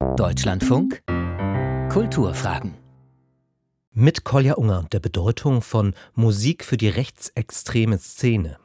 Deutschlandfunk 0.00 1.02
Kulturfragen 1.92 2.74
mit 3.92 4.24
Kolja 4.24 4.54
Unger 4.54 4.78
und 4.78 4.94
der 4.94 5.00
Bedeutung 5.00 5.60
von 5.60 5.92
Musik 6.14 6.64
für 6.64 6.78
die 6.78 6.88
rechtsextreme 6.88 7.98
Szene. 7.98 8.56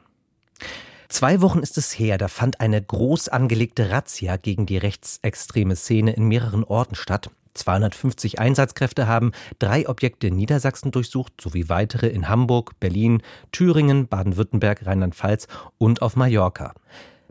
Zwei 1.08 1.42
Wochen 1.42 1.58
ist 1.58 1.76
es 1.76 1.98
her, 1.98 2.16
da 2.16 2.28
fand 2.28 2.60
eine 2.60 2.80
groß 2.80 3.28
angelegte 3.28 3.90
Razzia 3.90 4.38
gegen 4.38 4.64
die 4.64 4.78
rechtsextreme 4.78 5.76
Szene 5.76 6.14
in 6.14 6.24
mehreren 6.24 6.64
Orten 6.64 6.94
statt. 6.94 7.30
250 7.52 8.38
Einsatzkräfte 8.38 9.06
haben 9.06 9.32
drei 9.58 9.86
Objekte 9.86 10.28
in 10.28 10.36
Niedersachsen 10.36 10.90
durchsucht, 10.90 11.38
sowie 11.38 11.68
weitere 11.68 12.08
in 12.08 12.30
Hamburg, 12.30 12.80
Berlin, 12.80 13.22
Thüringen, 13.52 14.08
Baden-Württemberg, 14.08 14.86
Rheinland-Pfalz 14.86 15.48
und 15.76 16.00
auf 16.00 16.16
Mallorca. 16.16 16.72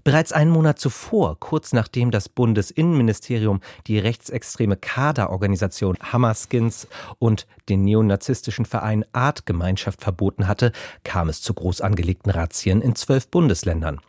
Bereits 0.05 0.31
einen 0.31 0.51
Monat 0.51 0.77
zuvor, 0.77 1.39
kurz 1.39 1.73
nachdem 1.73 2.11
das 2.11 2.29
Bundesinnenministerium 2.29 3.59
die 3.87 3.97
rechtsextreme 3.97 4.77
Kaderorganisation 4.77 5.97
Hammerskins 5.99 6.87
und 7.17 7.47
den 7.69 7.81
neonazistischen 7.81 8.65
Verein 8.65 9.03
Artgemeinschaft 9.13 10.03
verboten 10.03 10.47
hatte, 10.47 10.73
kam 11.03 11.27
es 11.27 11.41
zu 11.41 11.55
groß 11.55 11.81
angelegten 11.81 12.29
Razzien 12.29 12.83
in 12.83 12.95
zwölf 12.95 13.29
Bundesländern. 13.29 13.99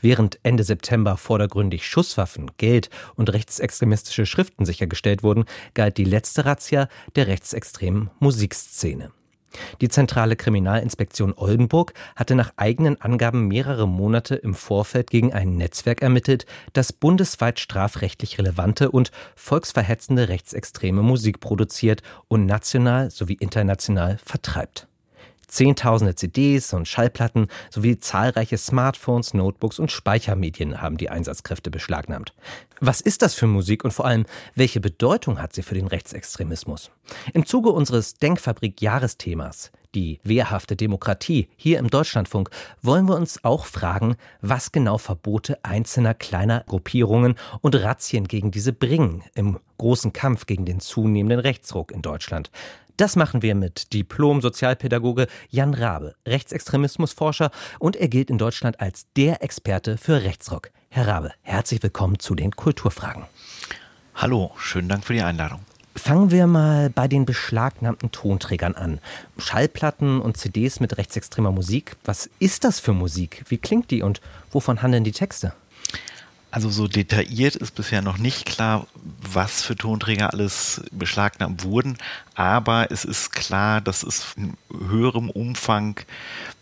Während 0.00 0.40
Ende 0.42 0.64
September 0.64 1.18
vordergründig 1.18 1.86
Schusswaffen, 1.86 2.50
Geld 2.56 2.88
und 3.16 3.30
rechtsextremistische 3.30 4.24
Schriften 4.24 4.64
sichergestellt 4.64 5.22
wurden, 5.22 5.44
galt 5.74 5.98
die 5.98 6.04
letzte 6.04 6.46
Razzia 6.46 6.88
der 7.14 7.26
rechtsextremen 7.26 8.08
Musikszene. 8.20 9.12
Die 9.80 9.88
zentrale 9.88 10.36
Kriminalinspektion 10.36 11.34
Oldenburg 11.34 11.94
hatte 12.16 12.34
nach 12.34 12.52
eigenen 12.56 13.00
Angaben 13.00 13.48
mehrere 13.48 13.88
Monate 13.88 14.34
im 14.34 14.54
Vorfeld 14.54 15.10
gegen 15.10 15.32
ein 15.32 15.56
Netzwerk 15.56 16.02
ermittelt, 16.02 16.46
das 16.72 16.92
bundesweit 16.92 17.60
strafrechtlich 17.60 18.38
relevante 18.38 18.90
und 18.90 19.10
volksverhetzende 19.36 20.28
rechtsextreme 20.28 21.02
Musik 21.02 21.40
produziert 21.40 22.02
und 22.28 22.46
national 22.46 23.10
sowie 23.10 23.34
international 23.34 24.18
vertreibt. 24.24 24.86
Zehntausende 25.52 26.14
CDs 26.14 26.72
und 26.72 26.88
Schallplatten 26.88 27.48
sowie 27.68 27.98
zahlreiche 27.98 28.56
Smartphones, 28.56 29.34
Notebooks 29.34 29.78
und 29.78 29.92
Speichermedien 29.92 30.80
haben 30.80 30.96
die 30.96 31.10
Einsatzkräfte 31.10 31.70
beschlagnahmt. 31.70 32.32
Was 32.80 33.02
ist 33.02 33.20
das 33.20 33.34
für 33.34 33.46
Musik 33.46 33.84
und 33.84 33.92
vor 33.92 34.06
allem, 34.06 34.24
welche 34.54 34.80
Bedeutung 34.80 35.42
hat 35.42 35.52
sie 35.52 35.62
für 35.62 35.74
den 35.74 35.88
Rechtsextremismus? 35.88 36.90
Im 37.34 37.44
Zuge 37.44 37.68
unseres 37.68 38.14
Denkfabrik-Jahresthemas, 38.14 39.72
die 39.94 40.20
wehrhafte 40.22 40.76
Demokratie, 40.76 41.48
hier 41.56 41.78
im 41.78 41.90
Deutschlandfunk, 41.90 42.50
wollen 42.80 43.08
wir 43.08 43.16
uns 43.16 43.44
auch 43.44 43.66
fragen, 43.66 44.16
was 44.40 44.72
genau 44.72 44.98
Verbote 44.98 45.62
einzelner 45.64 46.14
kleiner 46.14 46.64
Gruppierungen 46.66 47.36
und 47.60 47.74
Razzien 47.74 48.28
gegen 48.28 48.50
diese 48.50 48.72
bringen 48.72 49.22
im 49.34 49.58
großen 49.78 50.12
Kampf 50.12 50.46
gegen 50.46 50.64
den 50.64 50.80
zunehmenden 50.80 51.40
Rechtsruck 51.40 51.92
in 51.92 52.02
Deutschland. 52.02 52.50
Das 52.96 53.16
machen 53.16 53.42
wir 53.42 53.54
mit 53.54 53.92
Diplom-Sozialpädagoge 53.94 55.26
Jan 55.48 55.74
Rabe, 55.74 56.14
Rechtsextremismusforscher 56.26 57.50
und 57.78 57.96
er 57.96 58.08
gilt 58.08 58.30
in 58.30 58.38
Deutschland 58.38 58.80
als 58.80 59.06
der 59.16 59.42
Experte 59.42 59.96
für 59.96 60.22
Rechtsrock. 60.22 60.70
Herr 60.90 61.08
Rabe, 61.08 61.32
herzlich 61.40 61.82
willkommen 61.82 62.18
zu 62.18 62.34
den 62.34 62.52
Kulturfragen. 62.52 63.24
Hallo, 64.14 64.52
schönen 64.58 64.88
Dank 64.88 65.04
für 65.04 65.14
die 65.14 65.22
Einladung. 65.22 65.60
Fangen 65.94 66.30
wir 66.30 66.46
mal 66.46 66.88
bei 66.90 67.06
den 67.06 67.26
beschlagnahmten 67.26 68.10
Tonträgern 68.12 68.74
an. 68.74 68.98
Schallplatten 69.38 70.20
und 70.20 70.36
CDs 70.36 70.80
mit 70.80 70.96
rechtsextremer 70.96 71.52
Musik. 71.52 71.96
Was 72.04 72.30
ist 72.38 72.64
das 72.64 72.80
für 72.80 72.94
Musik? 72.94 73.44
Wie 73.48 73.58
klingt 73.58 73.90
die 73.90 74.02
und 74.02 74.20
wovon 74.50 74.80
handeln 74.82 75.04
die 75.04 75.12
Texte? 75.12 75.52
Also 76.52 76.68
so 76.68 76.86
detailliert 76.86 77.56
ist 77.56 77.74
bisher 77.74 78.02
noch 78.02 78.18
nicht 78.18 78.44
klar, 78.44 78.86
was 79.22 79.62
für 79.62 79.74
Tonträger 79.74 80.34
alles 80.34 80.82
beschlagnahmt 80.90 81.64
wurden, 81.64 81.96
aber 82.34 82.88
es 82.90 83.06
ist 83.06 83.32
klar, 83.32 83.80
dass 83.80 84.02
es 84.02 84.34
in 84.36 84.52
höherem 84.70 85.30
Umfang 85.30 85.98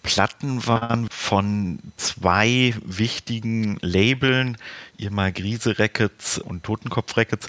Platten 0.04 0.64
waren 0.64 1.08
von 1.10 1.80
zwei 1.96 2.72
wichtigen 2.84 3.78
Labeln, 3.80 4.58
Irma 4.96 5.30
Grise 5.30 5.80
Records 5.80 6.38
und 6.38 6.62
Totenkopf 6.62 7.16
Records, 7.16 7.48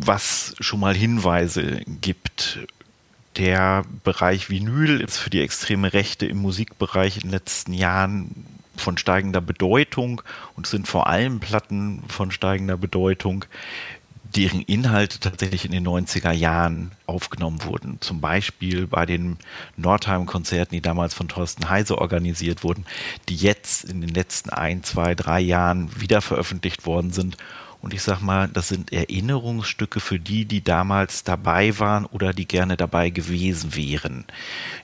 was 0.00 0.54
schon 0.60 0.80
mal 0.80 0.94
Hinweise 0.94 1.80
gibt 2.00 2.58
der 3.36 3.84
Bereich 4.04 4.48
Vinyl 4.50 5.00
ist 5.00 5.18
für 5.18 5.30
die 5.30 5.40
extreme 5.40 5.92
Rechte 5.92 6.26
im 6.26 6.38
Musikbereich 6.38 7.16
in 7.16 7.22
den 7.22 7.30
letzten 7.30 7.72
Jahren 7.72 8.46
von 8.76 8.98
steigender 8.98 9.40
Bedeutung 9.40 10.22
und 10.56 10.66
sind 10.66 10.88
vor 10.88 11.06
allem 11.06 11.40
Platten 11.40 12.02
von 12.08 12.30
steigender 12.30 12.76
Bedeutung, 12.76 13.44
deren 14.36 14.62
Inhalte 14.62 15.20
tatsächlich 15.20 15.64
in 15.64 15.70
den 15.70 15.86
90er 15.86 16.32
Jahren 16.32 16.90
aufgenommen 17.06 17.62
wurden. 17.64 17.98
Zum 18.00 18.20
Beispiel 18.20 18.88
bei 18.88 19.06
den 19.06 19.36
Nordheim-Konzerten, 19.76 20.74
die 20.74 20.80
damals 20.80 21.14
von 21.14 21.28
Thorsten 21.28 21.68
Heise 21.68 21.98
organisiert 21.98 22.64
wurden, 22.64 22.84
die 23.28 23.36
jetzt 23.36 23.84
in 23.84 24.00
den 24.00 24.10
letzten 24.10 24.50
ein, 24.50 24.82
zwei, 24.82 25.14
drei 25.14 25.40
Jahren 25.40 26.00
wieder 26.00 26.20
veröffentlicht 26.20 26.84
worden 26.84 27.12
sind 27.12 27.36
und 27.84 27.92
ich 27.92 28.02
sag 28.02 28.22
mal, 28.22 28.48
das 28.48 28.68
sind 28.68 28.94
Erinnerungsstücke 28.94 30.00
für 30.00 30.18
die, 30.18 30.46
die 30.46 30.64
damals 30.64 31.22
dabei 31.22 31.78
waren 31.78 32.06
oder 32.06 32.32
die 32.32 32.48
gerne 32.48 32.78
dabei 32.78 33.10
gewesen 33.10 33.76
wären. 33.76 34.24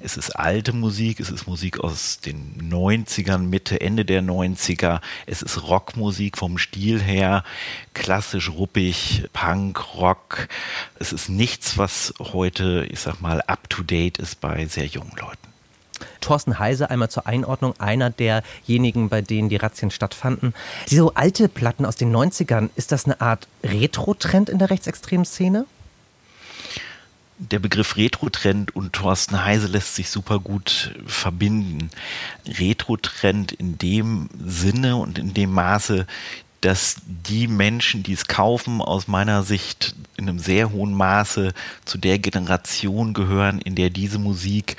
Es 0.00 0.18
ist 0.18 0.32
alte 0.32 0.74
Musik, 0.74 1.18
es 1.18 1.30
ist 1.30 1.46
Musik 1.46 1.80
aus 1.80 2.20
den 2.20 2.70
90ern, 2.70 3.38
Mitte, 3.38 3.80
Ende 3.80 4.04
der 4.04 4.22
90er. 4.22 5.00
Es 5.24 5.40
ist 5.40 5.62
Rockmusik 5.62 6.36
vom 6.36 6.58
Stil 6.58 7.00
her, 7.00 7.42
klassisch 7.94 8.50
ruppig, 8.50 9.24
Punk, 9.32 9.94
Rock. 9.94 10.48
Es 10.98 11.14
ist 11.14 11.30
nichts, 11.30 11.78
was 11.78 12.12
heute, 12.18 12.86
ich 12.90 13.00
sag 13.00 13.22
mal, 13.22 13.40
up 13.40 13.70
to 13.70 13.82
date 13.82 14.18
ist 14.18 14.42
bei 14.42 14.66
sehr 14.66 14.86
jungen 14.86 15.16
Leuten. 15.16 15.49
Thorsten 16.20 16.58
Heise, 16.58 16.90
einmal 16.90 17.10
zur 17.10 17.26
Einordnung, 17.26 17.74
einer 17.78 18.10
derjenigen, 18.10 19.08
bei 19.08 19.22
denen 19.22 19.48
die 19.48 19.56
Razzien 19.56 19.90
stattfanden. 19.90 20.54
Diese 20.88 21.10
alte 21.14 21.48
Platten 21.48 21.84
aus 21.84 21.96
den 21.96 22.14
90ern, 22.14 22.70
ist 22.76 22.92
das 22.92 23.04
eine 23.04 23.20
Art 23.20 23.48
Retro-Trend 23.64 24.48
in 24.48 24.58
der 24.58 24.70
rechtsextremen 24.70 25.24
Szene? 25.24 25.66
der 27.40 27.58
Begriff 27.58 27.96
Retro-Trend 27.96 28.76
und 28.76 28.92
Thorsten 28.92 29.44
Heise 29.44 29.66
lässt 29.66 29.94
sich 29.94 30.10
super 30.10 30.38
gut 30.40 30.94
verbinden. 31.06 31.90
Retro-Trend 32.46 33.52
in 33.52 33.78
dem 33.78 34.28
Sinne 34.44 34.96
und 34.96 35.18
in 35.18 35.32
dem 35.32 35.50
Maße, 35.50 36.06
dass 36.60 36.96
die 37.06 37.48
Menschen, 37.48 38.02
die 38.02 38.12
es 38.12 38.26
kaufen, 38.26 38.82
aus 38.82 39.08
meiner 39.08 39.42
Sicht 39.42 39.94
in 40.18 40.28
einem 40.28 40.38
sehr 40.38 40.70
hohen 40.72 40.92
Maße 40.92 41.54
zu 41.86 41.96
der 41.96 42.18
Generation 42.18 43.14
gehören, 43.14 43.60
in 43.60 43.74
der 43.74 43.88
diese 43.88 44.18
Musik 44.18 44.76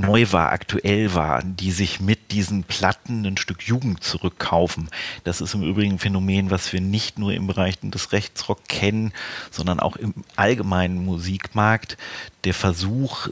neu 0.00 0.26
war, 0.30 0.52
aktuell 0.52 1.14
war, 1.14 1.42
die 1.42 1.70
sich 1.70 2.00
mit 2.00 2.32
diesen 2.32 2.64
Platten 2.64 3.26
ein 3.26 3.36
Stück 3.36 3.62
Jugend 3.62 4.02
zurückkaufen. 4.02 4.88
Das 5.24 5.40
ist 5.40 5.54
im 5.54 5.62
Übrigen 5.62 5.94
ein 5.94 5.98
Phänomen, 5.98 6.50
was 6.50 6.72
wir 6.72 6.80
nicht 6.80 7.18
nur 7.18 7.32
im 7.32 7.46
Bereich 7.46 7.78
des 7.80 8.12
Rechtsrock 8.12 8.68
kennen, 8.68 9.12
sondern 9.50 9.80
auch 9.80 9.96
im 9.96 10.14
allgemeinen 10.36 11.04
Musikmarkt. 11.04 11.96
Der 12.44 12.54
Versuch, 12.54 13.28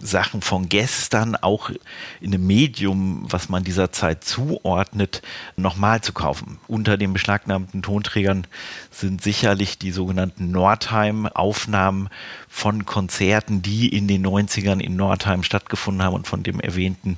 Sachen 0.00 0.42
von 0.42 0.68
gestern 0.68 1.36
auch 1.36 1.70
in 2.20 2.34
einem 2.34 2.46
Medium, 2.46 3.26
was 3.28 3.48
man 3.48 3.64
dieser 3.64 3.92
Zeit 3.92 4.24
zuordnet, 4.24 5.22
nochmal 5.56 6.00
zu 6.00 6.12
kaufen. 6.12 6.58
Unter 6.66 6.96
den 6.96 7.12
beschlagnahmten 7.12 7.82
Tonträgern 7.82 8.46
sind 8.90 9.22
sicherlich 9.22 9.78
die 9.78 9.90
sogenannten 9.90 10.50
Nordheim-Aufnahmen 10.50 12.08
von 12.48 12.86
Konzerten, 12.86 13.62
die 13.62 13.88
in 13.88 14.08
den 14.08 14.26
90ern 14.26 14.80
in 14.80 14.96
Nordheim 14.96 15.42
stattgefunden 15.42 16.02
haben 16.02 16.14
und 16.14 16.26
von 16.26 16.42
dem 16.42 16.60
erwähnten 16.60 17.16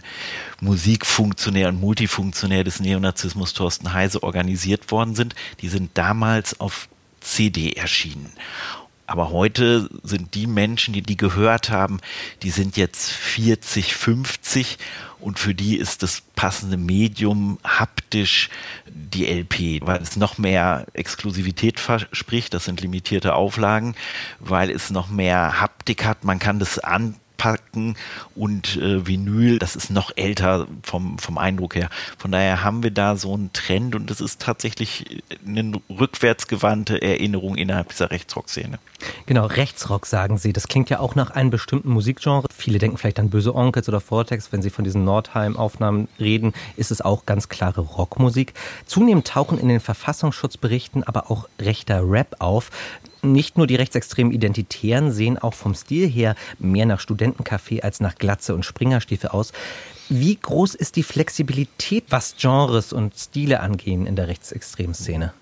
Musikfunktionär 0.60 1.68
und 1.68 1.80
Multifunktionär 1.80 2.64
des 2.64 2.80
Neonazismus 2.80 3.54
Thorsten 3.54 3.92
Heise 3.92 4.22
organisiert 4.22 4.90
worden 4.90 5.14
sind. 5.14 5.34
Die 5.60 5.68
sind 5.68 5.90
damals 5.94 6.60
auf 6.60 6.88
CD 7.20 7.72
erschienen. 7.72 8.32
Aber 9.10 9.32
heute 9.32 9.90
sind 10.04 10.36
die 10.36 10.46
Menschen, 10.46 10.94
die 10.94 11.02
die 11.02 11.16
gehört 11.16 11.68
haben, 11.68 11.98
die 12.44 12.50
sind 12.50 12.76
jetzt 12.76 13.10
40, 13.10 13.96
50 13.96 14.78
und 15.18 15.40
für 15.40 15.52
die 15.52 15.78
ist 15.78 16.04
das 16.04 16.22
passende 16.36 16.76
Medium 16.76 17.58
haptisch 17.64 18.50
die 18.86 19.26
LP, 19.26 19.84
weil 19.84 20.00
es 20.00 20.14
noch 20.14 20.38
mehr 20.38 20.86
Exklusivität 20.92 21.80
verspricht, 21.80 22.54
das 22.54 22.66
sind 22.66 22.82
limitierte 22.82 23.34
Auflagen, 23.34 23.96
weil 24.38 24.70
es 24.70 24.90
noch 24.90 25.08
mehr 25.08 25.60
Haptik 25.60 26.04
hat, 26.04 26.22
man 26.22 26.38
kann 26.38 26.60
das 26.60 26.78
an 26.78 27.16
packen 27.40 27.96
und 28.34 28.76
äh, 28.76 29.06
Vinyl, 29.06 29.58
das 29.58 29.74
ist 29.74 29.90
noch 29.90 30.12
älter 30.14 30.66
vom, 30.82 31.18
vom 31.18 31.38
Eindruck 31.38 31.74
her. 31.74 31.88
Von 32.18 32.32
daher 32.32 32.62
haben 32.62 32.82
wir 32.82 32.90
da 32.90 33.16
so 33.16 33.32
einen 33.32 33.50
Trend 33.54 33.94
und 33.94 34.10
es 34.10 34.20
ist 34.20 34.42
tatsächlich 34.42 35.22
eine 35.46 35.80
rückwärtsgewandte 35.88 37.00
Erinnerung 37.00 37.56
innerhalb 37.56 37.88
dieser 37.88 38.10
Rechtsrock-Szene. 38.10 38.78
Genau, 39.24 39.46
Rechtsrock 39.46 40.04
sagen 40.04 40.36
Sie. 40.36 40.52
Das 40.52 40.68
klingt 40.68 40.90
ja 40.90 41.00
auch 41.00 41.14
nach 41.14 41.30
einem 41.30 41.48
bestimmten 41.48 41.88
Musikgenre. 41.88 42.46
Viele 42.54 42.78
denken 42.78 42.98
vielleicht 42.98 43.18
an 43.18 43.30
Böse 43.30 43.54
Onkels 43.54 43.88
oder 43.88 44.02
Vortex. 44.02 44.52
Wenn 44.52 44.60
Sie 44.60 44.68
von 44.68 44.84
diesen 44.84 45.04
Nordheim-Aufnahmen 45.04 46.08
reden, 46.18 46.52
ist 46.76 46.90
es 46.90 47.00
auch 47.00 47.24
ganz 47.24 47.48
klare 47.48 47.80
Rockmusik. 47.80 48.52
Zunehmend 48.84 49.26
tauchen 49.26 49.58
in 49.58 49.68
den 49.68 49.80
Verfassungsschutzberichten 49.80 51.04
aber 51.04 51.30
auch 51.30 51.48
rechter 51.58 52.02
Rap 52.04 52.36
auf. 52.40 52.70
Nicht 53.22 53.58
nur 53.58 53.66
die 53.66 53.76
rechtsextremen 53.76 54.32
Identitären 54.32 55.12
sehen 55.12 55.38
auch 55.38 55.54
vom 55.54 55.74
Stil 55.74 56.08
her 56.08 56.34
mehr 56.58 56.86
nach 56.86 57.00
Studentencafé 57.00 57.82
als 57.82 58.00
nach 58.00 58.14
Glatze 58.14 58.54
und 58.54 58.64
Springerstiefel 58.64 59.30
aus. 59.30 59.52
Wie 60.08 60.36
groß 60.36 60.74
ist 60.74 60.96
die 60.96 61.02
Flexibilität, 61.02 62.04
was 62.08 62.34
Genres 62.36 62.92
und 62.92 63.14
Stile 63.16 63.60
angehen 63.60 64.06
in 64.06 64.16
der 64.16 64.28
rechtsextremen 64.28 64.94
Szene? 64.94 65.32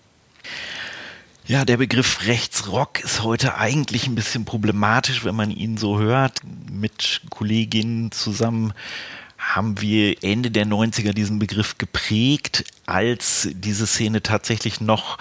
Ja, 1.47 1.65
der 1.65 1.79
Begriff 1.79 2.27
Rechtsrock 2.27 3.01
ist 3.03 3.23
heute 3.23 3.55
eigentlich 3.55 4.07
ein 4.07 4.15
bisschen 4.15 4.45
problematisch, 4.45 5.25
wenn 5.25 5.35
man 5.35 5.51
ihn 5.51 5.79
so 5.79 5.99
hört. 5.99 6.41
Mit 6.71 7.23
Kolleginnen 7.31 8.13
zusammen 8.13 8.75
haben 9.39 9.81
wir 9.81 10.23
Ende 10.23 10.51
der 10.51 10.67
90er 10.67 11.15
diesen 11.15 11.39
Begriff 11.39 11.79
geprägt, 11.79 12.65
als 12.85 13.49
diese 13.53 13.87
Szene 13.87 14.23
tatsächlich 14.23 14.83
noch 14.83 15.17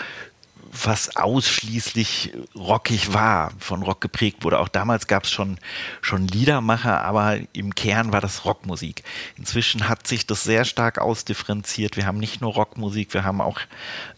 was 0.84 1.16
ausschließlich 1.16 2.34
rockig 2.56 3.14
war, 3.14 3.52
von 3.60 3.84
Rock 3.84 4.02
geprägt 4.02 4.44
wurde. 4.44 4.60
Auch 4.60 4.68
damals 4.68 5.08
gab 5.08 5.24
es 5.24 5.32
schon, 5.32 5.58
schon 6.02 6.28
Liedermacher, 6.28 7.02
aber 7.02 7.40
im 7.54 7.76
Kern 7.76 8.12
war 8.12 8.22
das 8.22 8.46
Rockmusik. 8.46 9.04
Inzwischen 9.38 9.88
hat 9.88 10.08
sich 10.08 10.28
das 10.28 10.44
sehr 10.44 10.66
stark 10.66 11.00
ausdifferenziert. 11.00 11.98
Wir 11.98 12.06
haben 12.06 12.20
nicht 12.20 12.42
nur 12.42 12.54
Rockmusik, 12.54 13.14
wir 13.14 13.24
haben 13.24 13.42
auch 13.42 13.60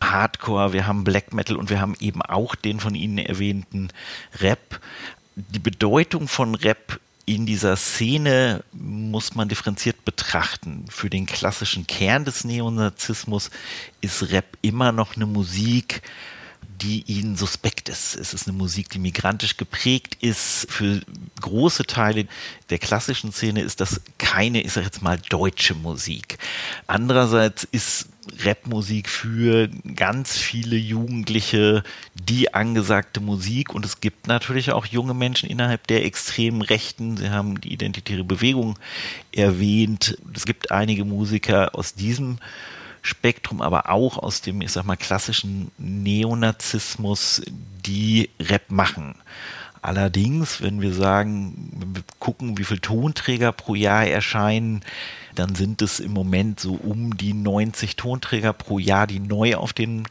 Hardcore, 0.02 0.74
wir 0.74 0.88
haben 0.88 1.04
Black 1.04 1.34
Metal 1.34 1.56
und 1.56 1.70
wir 1.70 1.82
haben 1.82 1.96
eben 2.00 2.22
auch 2.22 2.56
den 2.56 2.80
von 2.80 2.96
Ihnen 2.96 3.18
erwähnten 3.18 3.90
Rap. 4.40 4.80
Die 5.36 5.60
Bedeutung 5.60 6.28
von 6.28 6.56
Rap 6.56 7.00
in 7.30 7.46
dieser 7.46 7.76
Szene 7.76 8.64
muss 8.72 9.36
man 9.36 9.50
differenziert 9.50 10.04
betrachten. 10.04 10.86
Für 10.90 11.12
den 11.12 11.28
klassischen 11.28 11.86
Kern 11.86 12.26
des 12.26 12.44
Neonazismus 12.44 13.52
ist 14.02 14.32
Rap 14.32 14.58
immer 14.64 14.92
noch 14.92 15.16
eine 15.16 15.28
Musik, 15.28 16.02
die 16.82 17.04
ihnen 17.08 17.36
suspekt 17.36 17.90
ist. 17.90 18.16
Es 18.16 18.34
ist 18.34 18.48
eine 18.48 18.58
Musik, 18.58 18.90
die 18.90 19.00
migrantisch 19.00 19.58
geprägt 19.58 20.18
ist. 20.22 20.68
Für 20.70 21.02
große 21.42 21.84
Teile 21.84 22.28
der 22.70 22.80
klassischen 22.80 23.32
Szene 23.32 23.62
ist 23.62 23.82
das 23.82 24.02
keine, 24.18 24.62
ich 24.62 24.74
sag 24.74 24.84
jetzt 24.84 25.02
mal, 25.02 25.20
deutsche 25.30 25.76
Musik. 25.76 26.38
Andererseits 26.88 27.66
ist 27.72 28.08
Rapmusik 28.44 29.10
für 29.10 29.70
ganz 29.96 30.38
viele 30.38 30.76
Jugendliche 30.76 31.84
die 32.14 32.54
angesagte 32.54 33.20
Musik 33.22 33.74
und 33.74 33.86
es 33.86 34.02
gibt 34.02 34.28
natürlich 34.28 34.72
auch 34.72 34.86
junge 34.86 35.14
Menschen 35.14 35.50
innerhalb 35.50 35.88
der 35.88 36.06
extremen 36.06 36.62
Rechten. 36.62 37.18
Sie 37.18 37.30
haben 37.30 37.60
die 37.60 37.74
identitäre 37.74 38.24
Bewegung 38.24 38.78
erwähnt. 39.32 40.18
Es 40.34 40.46
gibt 40.46 40.72
einige 40.72 41.06
Musiker 41.06 41.76
aus 41.76 41.96
diesem 41.96 42.38
Spektrum, 43.02 43.62
aber 43.62 43.90
auch 43.90 44.18
aus 44.18 44.42
dem, 44.42 44.62
ich 44.62 44.72
sag 44.72 44.86
mal, 44.86 44.98
klassischen 44.98 45.72
Neonazismus, 45.78 47.42
die 47.86 48.30
Rap 48.40 48.70
machen. 48.70 49.16
Allerdings, 49.82 50.62
wenn 50.62 50.82
wir 50.82 50.94
sagen, 50.94 51.72
wenn 51.78 51.96
wir 51.96 52.04
gucken, 52.20 52.58
wie 52.58 52.66
viele 52.66 52.82
Tonträger 52.82 53.54
pro 53.54 53.76
Jahr 53.76 54.06
erscheinen, 54.06 54.82
dann 55.36 55.56
sind 55.56 55.82
es 55.82 56.02
im 56.02 56.12
Moment 56.12 56.60
so 56.60 56.74
um 56.74 57.16
die 57.16 57.34
90 57.34 57.96
Tonträger 57.96 58.52
pro 58.52 58.78
Jahr, 58.78 59.08
die 59.08 59.22
neu 59.22 59.56
auf 59.56 59.72
den 59.72 60.06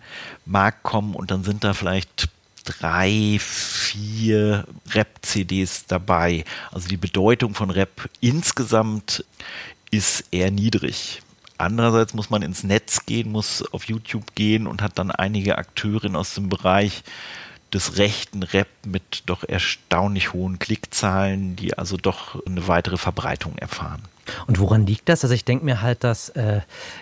Markt 0.46 0.84
kommen 0.84 1.14
und 1.14 1.30
dann 1.30 1.44
sind 1.44 1.64
da 1.64 1.74
vielleicht 1.74 2.28
drei, 2.64 3.38
vier 3.40 4.66
Rap-CDs 4.90 5.86
dabei. 5.86 6.44
Also 6.70 6.88
die 6.88 6.96
Bedeutung 6.96 7.54
von 7.54 7.70
Rap 7.70 8.08
insgesamt 8.20 9.24
ist 9.90 10.24
eher 10.30 10.50
niedrig. 10.50 11.22
Andererseits 11.58 12.14
muss 12.14 12.30
man 12.30 12.42
ins 12.42 12.62
Netz 12.62 13.04
gehen, 13.04 13.32
muss 13.32 13.62
auf 13.72 13.84
YouTube 13.84 14.34
gehen 14.36 14.66
und 14.68 14.80
hat 14.80 14.98
dann 14.98 15.10
einige 15.10 15.58
Akteurinnen 15.58 16.16
aus 16.16 16.34
dem 16.34 16.48
Bereich 16.48 17.02
des 17.74 17.98
rechten 17.98 18.42
Rap 18.42 18.68
mit 18.86 19.24
doch 19.26 19.44
erstaunlich 19.44 20.32
hohen 20.32 20.58
Klickzahlen, 20.58 21.56
die 21.56 21.76
also 21.76 21.96
doch 21.96 22.44
eine 22.46 22.66
weitere 22.68 22.96
Verbreitung 22.96 23.56
erfahren. 23.58 24.02
Und 24.46 24.58
woran 24.58 24.86
liegt 24.86 25.08
das? 25.08 25.24
Also 25.24 25.34
ich 25.34 25.44
denke 25.44 25.64
mir 25.64 25.80
halt, 25.80 26.04
dass 26.04 26.28
äh, 26.30 26.60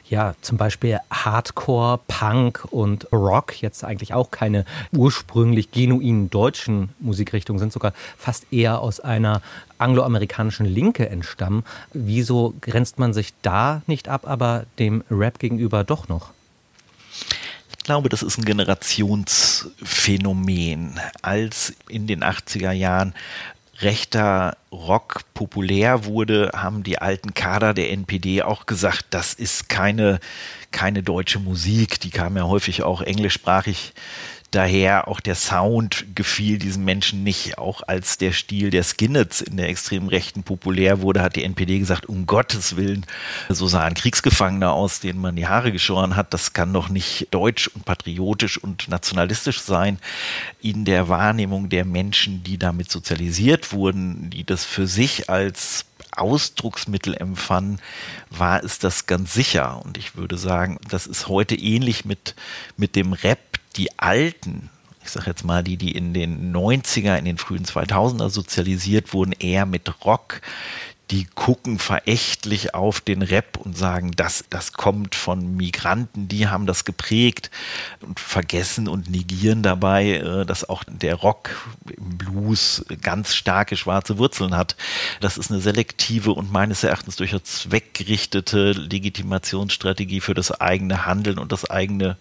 ja 0.08 0.34
zum 0.40 0.58
Beispiel 0.58 0.98
Hardcore, 1.10 2.00
Punk 2.06 2.66
und 2.70 3.12
Rock 3.12 3.60
jetzt 3.62 3.84
eigentlich 3.84 4.14
auch 4.14 4.30
keine 4.30 4.64
ursprünglich 4.92 5.70
genuinen 5.70 6.30
deutschen 6.30 6.90
Musikrichtungen 7.00 7.58
sind, 7.58 7.72
sogar 7.72 7.92
fast 8.16 8.52
eher 8.52 8.80
aus 8.80 9.00
einer 9.00 9.42
angloamerikanischen 9.78 10.66
Linke 10.66 11.08
entstammen. 11.08 11.64
Wieso 11.92 12.54
grenzt 12.60 12.98
man 12.98 13.12
sich 13.12 13.32
da 13.42 13.82
nicht 13.86 14.08
ab, 14.08 14.22
aber 14.26 14.64
dem 14.78 15.02
Rap 15.10 15.38
gegenüber 15.38 15.84
doch 15.84 16.08
noch? 16.08 16.30
Ich 17.86 17.88
glaube, 17.88 18.08
das 18.08 18.24
ist 18.24 18.36
ein 18.36 18.44
Generationsphänomen. 18.44 20.98
Als 21.22 21.72
in 21.88 22.08
den 22.08 22.24
80er 22.24 22.72
Jahren 22.72 23.14
rechter 23.78 24.56
Rock 24.72 25.20
populär 25.34 26.04
wurde, 26.04 26.50
haben 26.52 26.82
die 26.82 26.98
alten 26.98 27.32
Kader 27.34 27.74
der 27.74 27.92
NPD 27.92 28.42
auch 28.42 28.66
gesagt, 28.66 29.04
das 29.10 29.34
ist 29.34 29.68
keine, 29.68 30.18
keine 30.72 31.04
deutsche 31.04 31.38
Musik. 31.38 32.00
Die 32.00 32.10
kam 32.10 32.36
ja 32.36 32.42
häufig 32.42 32.82
auch 32.82 33.02
englischsprachig 33.02 33.92
daher 34.50 35.08
auch 35.08 35.20
der 35.20 35.34
Sound 35.34 36.06
gefiel 36.14 36.58
diesen 36.58 36.84
Menschen 36.84 37.22
nicht. 37.22 37.58
Auch 37.58 37.82
als 37.86 38.18
der 38.18 38.32
Stil 38.32 38.70
der 38.70 38.82
Skinheads 38.82 39.40
in 39.40 39.56
der 39.56 39.68
extremen 39.68 40.08
Rechten 40.08 40.42
populär 40.42 41.00
wurde, 41.00 41.22
hat 41.22 41.36
die 41.36 41.44
NPD 41.44 41.78
gesagt, 41.78 42.06
um 42.06 42.26
Gottes 42.26 42.76
Willen, 42.76 43.06
so 43.48 43.66
sah 43.66 43.82
ein 43.84 43.94
Kriegsgefangener 43.94 44.72
aus, 44.72 45.00
den 45.00 45.18
man 45.18 45.36
die 45.36 45.46
Haare 45.46 45.72
geschoren 45.72 46.16
hat. 46.16 46.32
Das 46.34 46.52
kann 46.52 46.72
doch 46.72 46.88
nicht 46.88 47.28
deutsch 47.30 47.68
und 47.68 47.84
patriotisch 47.84 48.58
und 48.58 48.88
nationalistisch 48.88 49.60
sein. 49.60 49.98
In 50.60 50.84
der 50.84 51.08
Wahrnehmung 51.08 51.68
der 51.68 51.84
Menschen, 51.84 52.42
die 52.42 52.58
damit 52.58 52.90
sozialisiert 52.90 53.72
wurden, 53.72 54.30
die 54.30 54.44
das 54.44 54.64
für 54.64 54.86
sich 54.86 55.28
als 55.28 55.86
Ausdrucksmittel 56.16 57.14
empfanden, 57.14 57.80
war 58.30 58.64
es 58.64 58.78
das 58.78 59.06
ganz 59.06 59.34
sicher. 59.34 59.82
Und 59.84 59.98
ich 59.98 60.16
würde 60.16 60.38
sagen, 60.38 60.78
das 60.88 61.06
ist 61.06 61.28
heute 61.28 61.54
ähnlich 61.54 62.04
mit, 62.04 62.34
mit 62.76 62.96
dem 62.96 63.12
Rap 63.12 63.38
die 63.76 63.98
Alten, 63.98 64.70
ich 65.04 65.10
sage 65.10 65.26
jetzt 65.26 65.44
mal 65.44 65.62
die, 65.62 65.76
die 65.76 65.92
in 65.92 66.14
den 66.14 66.54
90er, 66.54 67.16
in 67.16 67.24
den 67.24 67.38
frühen 67.38 67.64
2000er 67.64 68.28
sozialisiert 68.28 69.12
wurden, 69.12 69.32
eher 69.32 69.66
mit 69.66 70.04
Rock, 70.04 70.40
die 71.10 71.24
gucken 71.36 71.78
verächtlich 71.78 72.74
auf 72.74 73.00
den 73.00 73.22
Rap 73.22 73.58
und 73.58 73.78
sagen, 73.78 74.10
das, 74.16 74.44
das 74.50 74.72
kommt 74.72 75.14
von 75.14 75.56
Migranten, 75.56 76.26
die 76.26 76.48
haben 76.48 76.66
das 76.66 76.84
geprägt 76.84 77.50
und 78.00 78.18
vergessen 78.18 78.88
und 78.88 79.08
negieren 79.08 79.62
dabei, 79.62 80.14
äh, 80.14 80.44
dass 80.44 80.68
auch 80.68 80.82
der 80.88 81.14
Rock 81.14 81.50
im 81.96 82.18
Blues 82.18 82.84
ganz 83.02 83.36
starke 83.36 83.76
schwarze 83.76 84.18
Wurzeln 84.18 84.56
hat. 84.56 84.74
Das 85.20 85.38
ist 85.38 85.50
eine 85.50 85.60
selektive 85.60 86.32
und 86.32 86.50
meines 86.50 86.82
Erachtens 86.82 87.14
durchaus 87.14 87.44
zweckgerichtete 87.44 88.72
Legitimationsstrategie 88.72 90.20
für 90.20 90.34
das 90.34 90.60
eigene 90.60 91.06
Handeln 91.06 91.38
und 91.38 91.52
das 91.52 91.70
eigene 91.70 92.16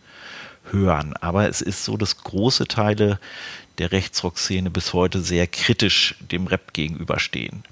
hören. 0.71 1.13
Aber 1.21 1.47
es 1.47 1.61
ist 1.61 1.85
so, 1.85 1.97
dass 1.97 2.17
große 2.17 2.67
Teile 2.67 3.19
der 3.77 3.91
Rechtsrock-Szene 3.91 4.69
bis 4.69 4.93
heute 4.93 5.21
sehr 5.21 5.47
kritisch 5.47 6.15
dem 6.31 6.47
Rap 6.47 6.73
gegenüberstehen. 6.73 7.63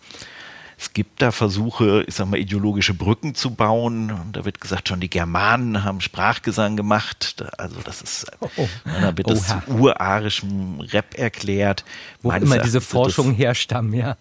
Es 0.77 0.91
gibt 0.91 1.21
da 1.21 1.31
Versuche, 1.31 2.03
ich 2.07 2.15
sag 2.15 2.27
mal, 2.27 2.37
ideologische 2.37 2.93
Brücken 2.93 3.35
zu 3.35 3.51
bauen. 3.51 4.11
Und 4.11 4.33
da 4.35 4.43
wird 4.43 4.59
gesagt, 4.59 4.89
schon 4.89 4.99
die 4.99 5.09
Germanen 5.09 5.85
haben 5.85 6.01
Sprachgesang 6.01 6.75
gemacht. 6.75 7.41
Also 7.57 7.77
das 7.85 8.01
ist, 8.01 8.25
oh. 8.41 8.67
da 8.83 9.15
wird 9.15 9.29
das 9.29 9.47
zu 9.47 9.61
urarischem 9.69 10.81
Rap 10.81 11.17
erklärt. 11.17 11.85
Wo 12.21 12.29
Meines 12.29 12.51
immer 12.51 12.61
diese 12.61 12.81
Forschungen 12.81 13.33
herstammen, 13.33 13.93
ja. 13.93 14.17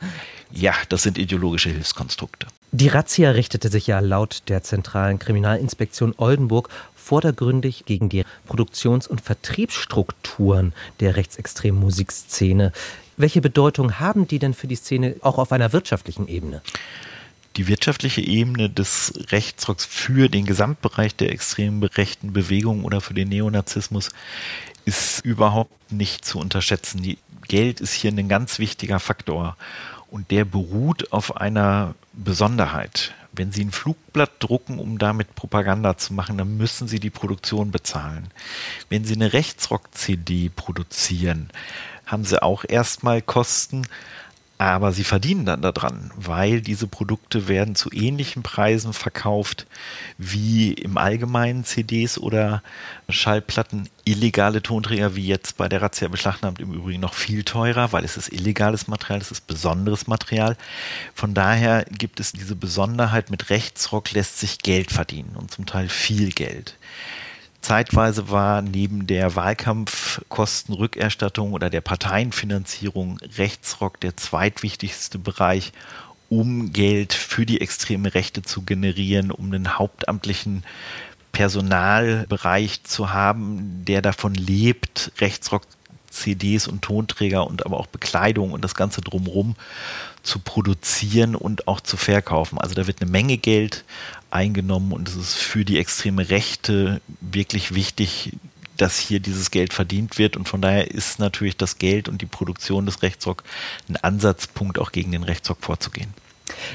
Ja, 0.53 0.75
das 0.89 1.03
sind 1.03 1.19
ideologische 1.19 1.71
Hilfskonstrukte. 1.71 2.47
Die 2.71 2.89
Razzia 2.89 3.33
richtete 3.33 3.69
sich 3.69 3.87
ja 3.87 4.01
laut 4.01 4.45
der 4.49 4.63
Zentralen 4.63 5.19
Kriminalinspektion 5.19 6.15
Oldenburg 6.17 6.69
vordergründig 7.03 7.85
gegen 7.85 8.09
die 8.09 8.25
Produktions- 8.47 9.09
und 9.09 9.21
Vertriebsstrukturen 9.21 10.73
der 11.01 11.17
rechtsextremen 11.17 11.81
Musikszene. 11.81 12.73
Welche 13.17 13.41
Bedeutung 13.41 13.99
haben 14.01 14.27
die 14.27 14.39
denn 14.39 14.55
für 14.55 14.67
die 14.67 14.77
Szene 14.77 15.17
auch 15.21 15.39
auf 15.39 15.53
einer 15.53 15.73
wirtschaftlichen 15.73 16.29
Ebene? 16.29 16.63
Die 17.57 17.67
wirtschaftliche 17.67 18.23
Ebene 18.23 18.71
des 18.71 19.13
Rechtsrocks 19.31 19.85
für 19.85 20.31
den 20.31 20.47
Gesamtbereich 20.47 21.15
der 21.15 21.31
extremen 21.31 21.83
rechten 21.83 22.33
Bewegung 22.33 22.85
oder 22.85 23.03
für 23.03 23.13
den 23.13 23.29
Neonazismus 23.29 24.09
ist 24.87 25.23
überhaupt 25.25 25.93
nicht 25.93 26.25
zu 26.25 26.39
unterschätzen. 26.39 27.03
Die 27.03 27.19
Geld 27.49 27.81
ist 27.81 27.93
hier 27.93 28.11
ein 28.11 28.29
ganz 28.29 28.59
wichtiger 28.59 29.01
Faktor. 29.01 29.57
Und 30.11 30.31
der 30.31 30.45
beruht 30.45 31.13
auf 31.13 31.37
einer 31.37 31.95
Besonderheit. 32.13 33.15
Wenn 33.33 33.51
Sie 33.51 33.65
ein 33.65 33.73
Flugblatt 33.73 34.33
drucken, 34.41 34.79
um 34.79 34.99
damit 34.99 35.35
Propaganda 35.35 35.97
zu 35.97 36.13
machen, 36.13 36.37
dann 36.37 36.57
müssen 36.59 36.87
Sie 36.87 37.01
die 37.01 37.11
Produktion 37.11 37.71
bezahlen. 37.71 38.29
Wenn 38.91 39.05
Sie 39.05 39.15
eine 39.15 39.33
Rechtsrock-CD 39.33 40.51
produzieren, 40.55 41.49
haben 42.05 42.25
Sie 42.25 42.43
auch 42.43 42.65
erstmal 42.69 43.23
Kosten, 43.23 43.87
aber 44.67 44.93
sie 44.93 45.05
verdienen 45.05 45.47
dann 45.47 45.63
daran, 45.63 46.11
weil 46.17 46.61
diese 46.61 46.87
Produkte 46.87 47.49
werden 47.49 47.75
zu 47.75 47.91
ähnlichen 47.93 48.43
Preisen 48.43 48.93
verkauft 48.93 49.67
wie 50.19 50.73
im 50.73 50.99
Allgemeinen 50.99 51.65
CDs 51.65 52.19
oder 52.19 52.63
Schallplatten. 53.09 53.89
Illegale 54.05 54.63
Tonträger 54.63 55.15
wie 55.17 55.27
jetzt 55.27 55.57
bei 55.57 55.69
der 55.69 55.81
Razzia 55.81 56.09
beschlagnahmt 56.09 56.61
im 56.61 56.73
Übrigen 56.73 57.01
noch 57.01 57.15
viel 57.15 57.45
teurer, 57.45 57.93
weil 57.93 58.05
es 58.05 58.17
ist 58.17 58.33
illegales 58.33 58.89
Material, 58.89 59.21
es 59.21 59.31
ist 59.31 59.47
besonderes 59.47 60.07
Material. 60.07 60.57
Von 61.15 61.35
daher 61.35 61.85
gibt 61.91 62.21
es 62.21 62.33
diese 62.33 62.57
Besonderheit, 62.57 63.31
mit 63.31 63.51
Rechtsrock 63.51 64.13
lässt 64.13 64.39
sich 64.39 64.59
Geld 64.59 64.91
verdienen 64.91 65.37
und 65.37 65.51
zum 65.51 65.67
Teil 65.67 65.89
viel 65.89 66.31
Geld. 66.31 66.77
Zeitweise 67.63 68.31
war 68.31 68.61
neben 68.61 69.07
der 69.07 69.35
Wahlkampfkostenrückerstattung 69.37 71.53
oder 71.53 71.71
der 71.71 71.81
Parteienfinanzierung 71.81 73.19
Rechtsrock 73.39 74.01
der 74.01 74.17
zweitwichtigste 74.17 75.19
Bereich, 75.19 75.73
um 76.29 76.73
Geld 76.73 77.13
für 77.13 77.47
die 77.47 77.61
extreme 77.61 78.15
Rechte 78.15 78.43
zu 78.43 78.63
generieren, 78.63 79.31
um 79.31 79.47
einen 79.47 79.79
hauptamtlichen 79.79 80.65
Personalbereich 81.31 82.83
zu 82.85 83.13
haben, 83.13 83.85
der 83.87 84.03
davon 84.03 84.35
lebt, 84.35 85.13
Rechtsrock 85.21 85.63
CDs 86.11 86.67
und 86.69 86.83
Tonträger 86.83 87.47
und 87.47 87.65
aber 87.65 87.79
auch 87.79 87.87
Bekleidung 87.87 88.53
und 88.53 88.63
das 88.63 88.75
Ganze 88.75 89.01
drumherum 89.01 89.55
zu 90.23 90.41
produzieren 90.41 91.35
und 91.35 91.69
auch 91.69 91.81
zu 91.81 91.97
verkaufen. 91.97 92.59
Also 92.59 92.75
da 92.75 92.87
wird 92.87 93.01
eine 93.01 93.11
Menge 93.11 93.39
Geld 93.39 93.85
eingenommen 94.33 94.93
und 94.93 95.09
es 95.09 95.17
ist 95.17 95.35
für 95.35 95.65
die 95.65 95.79
extreme 95.79 96.31
Rechte 96.31 97.01
wirklich 97.21 97.75
wichtig, 97.75 98.33
dass 98.77 98.99
hier 98.99 99.21
dieses 99.21 99.51
Geld 99.51 99.73
verdient 99.73 100.19
wird 100.19 100.37
und 100.37 100.49
von 100.49 100.63
daher 100.63 100.91
ist 100.91 101.19
natürlich 101.19 101.57
das 101.57 101.79
Geld 101.79 102.09
und 102.09 102.23
die 102.23 102.27
Produktion 102.27 102.87
des 102.87 103.03
Rechtsrock 103.03 103.45
ein 103.89 103.97
Ansatzpunkt, 103.97 104.79
auch 104.79 104.93
gegen 104.93 105.13
den 105.13 105.23
Rechtsrock 105.23 105.59
vorzugehen. 105.61 106.15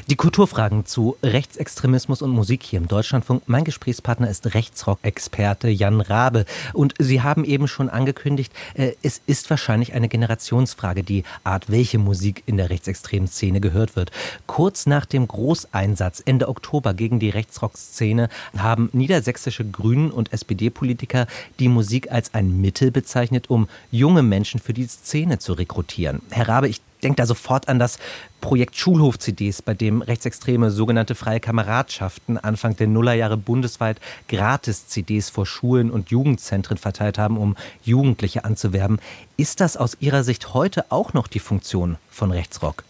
Die 0.09 0.15
Kulturfragen 0.15 0.85
zu 0.85 1.17
Rechtsextremismus 1.21 2.21
und 2.21 2.31
Musik 2.31 2.63
hier 2.63 2.79
im 2.79 2.87
Deutschlandfunk. 2.87 3.43
Mein 3.47 3.63
Gesprächspartner 3.63 4.29
ist 4.29 4.53
Rechtsrock-Experte 4.53 5.69
Jan 5.69 6.01
Rabe. 6.01 6.45
Und 6.73 6.93
Sie 6.99 7.21
haben 7.21 7.43
eben 7.43 7.67
schon 7.67 7.89
angekündigt, 7.89 8.53
äh, 8.75 8.93
es 9.01 9.21
ist 9.27 9.49
wahrscheinlich 9.49 9.93
eine 9.93 10.07
Generationsfrage, 10.07 11.03
die 11.03 11.23
Art, 11.43 11.69
welche 11.69 11.97
Musik 11.97 12.43
in 12.45 12.57
der 12.57 12.69
rechtsextremen 12.69 13.27
Szene 13.27 13.59
gehört 13.59 13.95
wird. 13.95 14.11
Kurz 14.45 14.85
nach 14.85 15.05
dem 15.05 15.27
Großeinsatz 15.27 16.21
Ende 16.25 16.47
Oktober 16.47 16.93
gegen 16.93 17.19
die 17.19 17.29
Rechtsrock-Szene 17.29 18.29
haben 18.57 18.89
niedersächsische 18.93 19.65
Grünen 19.65 20.11
und 20.11 20.31
SPD-Politiker 20.31 21.27
die 21.59 21.69
Musik 21.69 22.11
als 22.11 22.33
ein 22.33 22.61
Mittel 22.61 22.91
bezeichnet, 22.91 23.49
um 23.49 23.67
junge 23.91 24.23
Menschen 24.23 24.59
für 24.59 24.73
die 24.73 24.87
Szene 24.87 25.39
zu 25.39 25.53
rekrutieren. 25.53 26.21
Herr 26.29 26.47
Rabe, 26.47 26.69
ich 26.69 26.81
denke 27.03 27.17
da 27.17 27.25
sofort 27.25 27.67
an 27.67 27.79
das 27.79 27.99
Projekt 28.41 28.75
Schulhof-CDs, 28.75 29.61
bei 29.61 29.73
dem 29.73 30.01
Rechtsextreme 30.01 30.71
sogenannte 30.71 31.15
freie 31.15 31.39
Kameradschaften 31.39 32.37
Anfang 32.37 32.75
der 32.75 32.87
Nullerjahre 32.87 33.37
bundesweit 33.37 33.99
Gratis-CDs 34.27 35.29
vor 35.29 35.45
Schulen 35.45 35.91
und 35.91 36.09
Jugendzentren 36.09 36.77
verteilt 36.77 37.17
haben, 37.17 37.37
um 37.37 37.55
Jugendliche 37.83 38.45
anzuwerben. 38.45 38.99
Ist 39.37 39.59
das 39.59 39.77
aus 39.77 39.97
Ihrer 39.99 40.23
Sicht 40.23 40.53
heute 40.53 40.91
auch 40.91 41.13
noch 41.13 41.27
die 41.27 41.39
Funktion 41.39 41.97
von 42.09 42.31
Rechtsrock? 42.31 42.83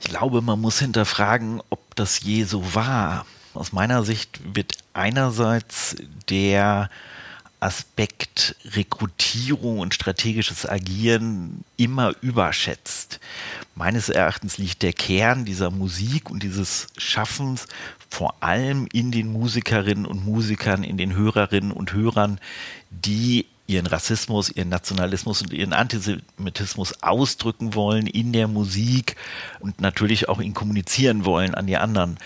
Ich 0.00 0.08
glaube, 0.08 0.42
man 0.42 0.60
muss 0.60 0.78
hinterfragen, 0.78 1.62
ob 1.70 1.96
das 1.96 2.22
je 2.22 2.44
so 2.44 2.74
war. 2.74 3.26
Aus 3.54 3.72
meiner 3.72 4.04
Sicht 4.04 4.40
wird 4.54 4.74
einerseits 4.92 5.96
der 6.28 6.90
Aspekt 7.60 8.56
Rekrutierung 8.64 9.80
und 9.80 9.94
strategisches 9.94 10.68
Agieren 10.68 11.64
immer 11.76 12.12
überschätzt. 12.20 13.20
Meines 13.74 14.08
Erachtens 14.08 14.58
liegt 14.58 14.82
der 14.82 14.92
Kern 14.92 15.44
dieser 15.44 15.70
Musik 15.70 16.30
und 16.30 16.42
dieses 16.42 16.88
Schaffens 16.96 17.66
vor 18.10 18.42
allem 18.42 18.88
in 18.92 19.10
den 19.10 19.32
Musikerinnen 19.32 20.06
und 20.06 20.24
Musikern, 20.24 20.82
in 20.82 20.96
den 20.96 21.14
Hörerinnen 21.14 21.72
und 21.72 21.92
Hörern, 21.92 22.40
die 22.90 23.46
ihren 23.66 23.86
Rassismus, 23.86 24.50
ihren 24.50 24.70
Nationalismus 24.70 25.42
und 25.42 25.52
ihren 25.52 25.74
Antisemitismus 25.74 27.02
ausdrücken 27.02 27.74
wollen 27.74 28.06
in 28.06 28.32
der 28.32 28.48
Musik 28.48 29.16
und 29.60 29.80
natürlich 29.80 30.28
auch 30.28 30.40
ihn 30.40 30.54
kommunizieren 30.54 31.26
wollen 31.26 31.54
an 31.54 31.66
die 31.66 31.76
anderen 31.76 32.18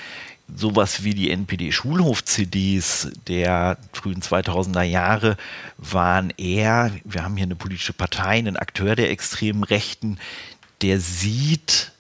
sowas 0.55 1.05
wie 1.05 1.15
die 1.15 1.31
NPD-Schulhof-CDs 1.31 3.11
der 3.27 3.79
frühen 3.93 4.21
2000er 4.21 4.83
Jahre 4.83 5.37
waren 5.79 6.31
eher, 6.37 6.93
wir 7.05 7.25
haben 7.25 7.37
hier 7.37 7.47
eine 7.47 7.57
politische 7.57 7.93
Partei, 7.93 8.39
einen 8.39 8.57
Akteur 8.57 8.97
der 8.97 9.11
extremen 9.11 9.65
Rechten, 9.65 10.19
der 10.83 11.01
sieht, 11.01 11.93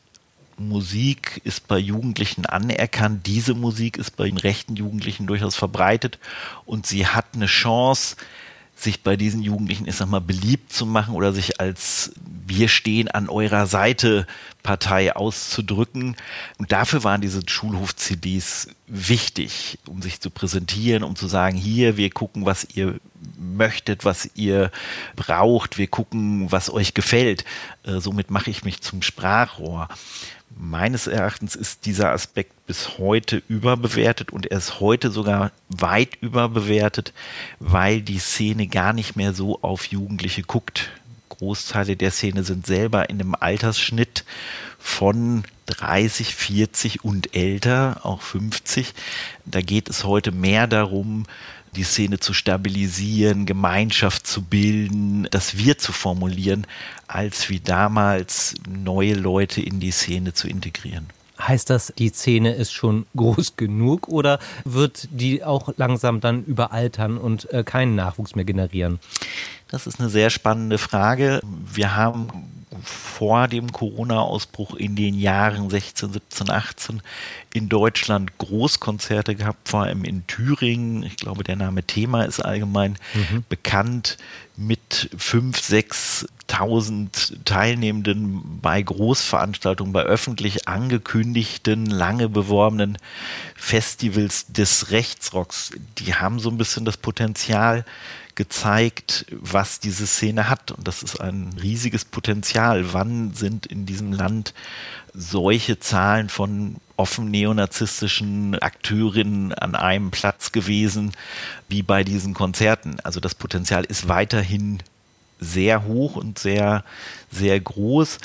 Musik 0.58 1.40
ist 1.44 1.66
bei 1.66 1.78
Jugendlichen 1.78 2.46
anerkannt, 2.46 3.26
diese 3.26 3.54
Musik 3.54 3.96
ist 3.96 4.16
bei 4.16 4.26
den 4.26 4.36
rechten 4.36 4.76
Jugendlichen 4.76 5.26
durchaus 5.26 5.56
verbreitet 5.56 6.18
und 6.66 6.86
sie 6.86 7.06
hat 7.06 7.26
eine 7.34 7.46
Chance, 7.46 8.16
sich 8.74 9.02
bei 9.02 9.16
diesen 9.16 9.42
Jugendlichen, 9.42 9.86
ich 9.86 9.96
sag 9.96 10.08
mal, 10.08 10.20
beliebt 10.20 10.72
zu 10.72 10.86
machen 10.86 11.14
oder 11.14 11.32
sich 11.32 11.60
als 11.60 12.12
wir 12.46 12.68
stehen 12.68 13.08
an 13.08 13.28
eurer 13.28 13.66
Seite 13.66 14.26
Partei 14.62 15.14
auszudrücken. 15.14 16.16
Und 16.58 16.72
dafür 16.72 17.04
waren 17.04 17.20
diese 17.20 17.40
Schulhof-CDs 17.46 18.68
wichtig, 18.86 19.78
um 19.86 20.02
sich 20.02 20.20
zu 20.20 20.30
präsentieren, 20.30 21.02
um 21.04 21.16
zu 21.16 21.28
sagen, 21.28 21.56
hier, 21.56 21.96
wir 21.96 22.10
gucken, 22.10 22.44
was 22.44 22.66
ihr 22.74 23.00
möchtet, 23.38 24.04
was 24.04 24.30
ihr 24.34 24.70
braucht, 25.16 25.78
wir 25.78 25.86
gucken, 25.86 26.50
was 26.50 26.70
euch 26.70 26.94
gefällt. 26.94 27.44
Äh, 27.84 28.00
somit 28.00 28.30
mache 28.30 28.50
ich 28.50 28.64
mich 28.64 28.80
zum 28.80 29.02
Sprachrohr. 29.02 29.88
Meines 30.56 31.06
Erachtens 31.06 31.54
ist 31.54 31.86
dieser 31.86 32.10
Aspekt 32.10 32.66
bis 32.66 32.98
heute 32.98 33.42
überbewertet 33.48 34.32
und 34.32 34.46
er 34.46 34.58
ist 34.58 34.80
heute 34.80 35.10
sogar 35.10 35.52
weit 35.68 36.16
überbewertet, 36.20 37.12
weil 37.58 38.02
die 38.02 38.18
Szene 38.18 38.66
gar 38.66 38.92
nicht 38.92 39.16
mehr 39.16 39.34
so 39.34 39.60
auf 39.62 39.86
Jugendliche 39.86 40.42
guckt. 40.42 40.90
Großteile 41.28 41.96
der 41.96 42.10
Szene 42.10 42.44
sind 42.44 42.66
selber 42.66 43.10
in 43.10 43.20
einem 43.20 43.34
Altersschnitt 43.34 44.24
von 44.78 45.44
30, 45.66 46.34
40 46.34 47.04
und 47.04 47.34
älter, 47.34 48.00
auch 48.04 48.20
50. 48.20 48.94
Da 49.44 49.60
geht 49.60 49.88
es 49.88 50.04
heute 50.04 50.32
mehr 50.32 50.66
darum, 50.66 51.24
die 51.74 51.84
Szene 51.84 52.20
zu 52.20 52.34
stabilisieren, 52.34 53.46
Gemeinschaft 53.46 54.26
zu 54.26 54.42
bilden, 54.42 55.26
das 55.30 55.56
Wir 55.56 55.78
zu 55.78 55.92
formulieren, 55.92 56.66
als 57.06 57.48
wie 57.48 57.60
damals 57.60 58.54
neue 58.68 59.14
Leute 59.14 59.60
in 59.60 59.80
die 59.80 59.90
Szene 59.90 60.34
zu 60.34 60.48
integrieren. 60.48 61.08
Heißt 61.40 61.70
das, 61.70 61.92
die 61.98 62.10
Szene 62.10 62.54
ist 62.54 62.72
schon 62.72 63.06
groß 63.16 63.56
genug 63.56 64.08
oder 64.08 64.38
wird 64.64 65.08
die 65.10 65.42
auch 65.42 65.72
langsam 65.76 66.20
dann 66.20 66.44
überaltern 66.44 67.18
und 67.18 67.50
äh, 67.52 67.64
keinen 67.64 67.96
Nachwuchs 67.96 68.36
mehr 68.36 68.44
generieren? 68.44 69.00
Das 69.68 69.86
ist 69.86 69.98
eine 69.98 70.10
sehr 70.10 70.30
spannende 70.30 70.78
Frage. 70.78 71.40
Wir 71.42 71.96
haben 71.96 72.28
vor 72.82 73.48
dem 73.48 73.72
Corona-Ausbruch 73.72 74.74
in 74.74 74.96
den 74.96 75.14
Jahren 75.14 75.70
16, 75.70 76.12
17, 76.12 76.50
18 76.50 77.02
in 77.54 77.68
Deutschland 77.68 78.38
Großkonzerte 78.38 79.34
gehabt, 79.34 79.68
vor 79.68 79.82
allem 79.82 80.04
in 80.04 80.26
Thüringen. 80.26 81.02
Ich 81.02 81.16
glaube, 81.16 81.44
der 81.44 81.56
Name 81.56 81.82
Thema 81.82 82.24
ist 82.24 82.40
allgemein 82.40 82.96
mhm. 83.14 83.44
bekannt 83.48 84.16
mit 84.56 85.10
fünf, 85.16 85.60
sechs 85.60 86.26
tausend 86.46 87.38
Teilnehmenden 87.46 88.60
bei 88.60 88.82
Großveranstaltungen, 88.82 89.92
bei 89.92 90.02
öffentlich 90.02 90.68
angekündigten, 90.68 91.86
lange 91.86 92.28
beworbenen 92.28 92.98
Festivals 93.56 94.46
des 94.48 94.90
Rechtsrocks. 94.90 95.70
Die 95.98 96.14
haben 96.14 96.38
so 96.38 96.50
ein 96.50 96.58
bisschen 96.58 96.84
das 96.84 96.98
Potenzial, 96.98 97.84
gezeigt, 98.34 99.26
was 99.30 99.80
diese 99.80 100.06
Szene 100.06 100.48
hat. 100.48 100.70
Und 100.70 100.88
das 100.88 101.02
ist 101.02 101.20
ein 101.20 101.54
riesiges 101.60 102.04
Potenzial. 102.04 102.92
Wann 102.92 103.34
sind 103.34 103.66
in 103.66 103.86
diesem 103.86 104.12
Land 104.12 104.54
solche 105.14 105.78
Zahlen 105.78 106.28
von 106.28 106.76
offen 106.96 107.30
neonazistischen 107.30 108.58
Akteurinnen 108.58 109.52
an 109.52 109.74
einem 109.74 110.10
Platz 110.10 110.52
gewesen 110.52 111.12
wie 111.68 111.82
bei 111.82 112.04
diesen 112.04 112.34
Konzerten? 112.34 112.98
Also 113.00 113.20
das 113.20 113.34
Potenzial 113.34 113.84
ist 113.84 114.08
weiterhin 114.08 114.82
sehr 115.38 115.84
hoch 115.84 116.16
und 116.16 116.38
sehr, 116.38 116.84
sehr 117.30 117.60
groß. 117.60 118.18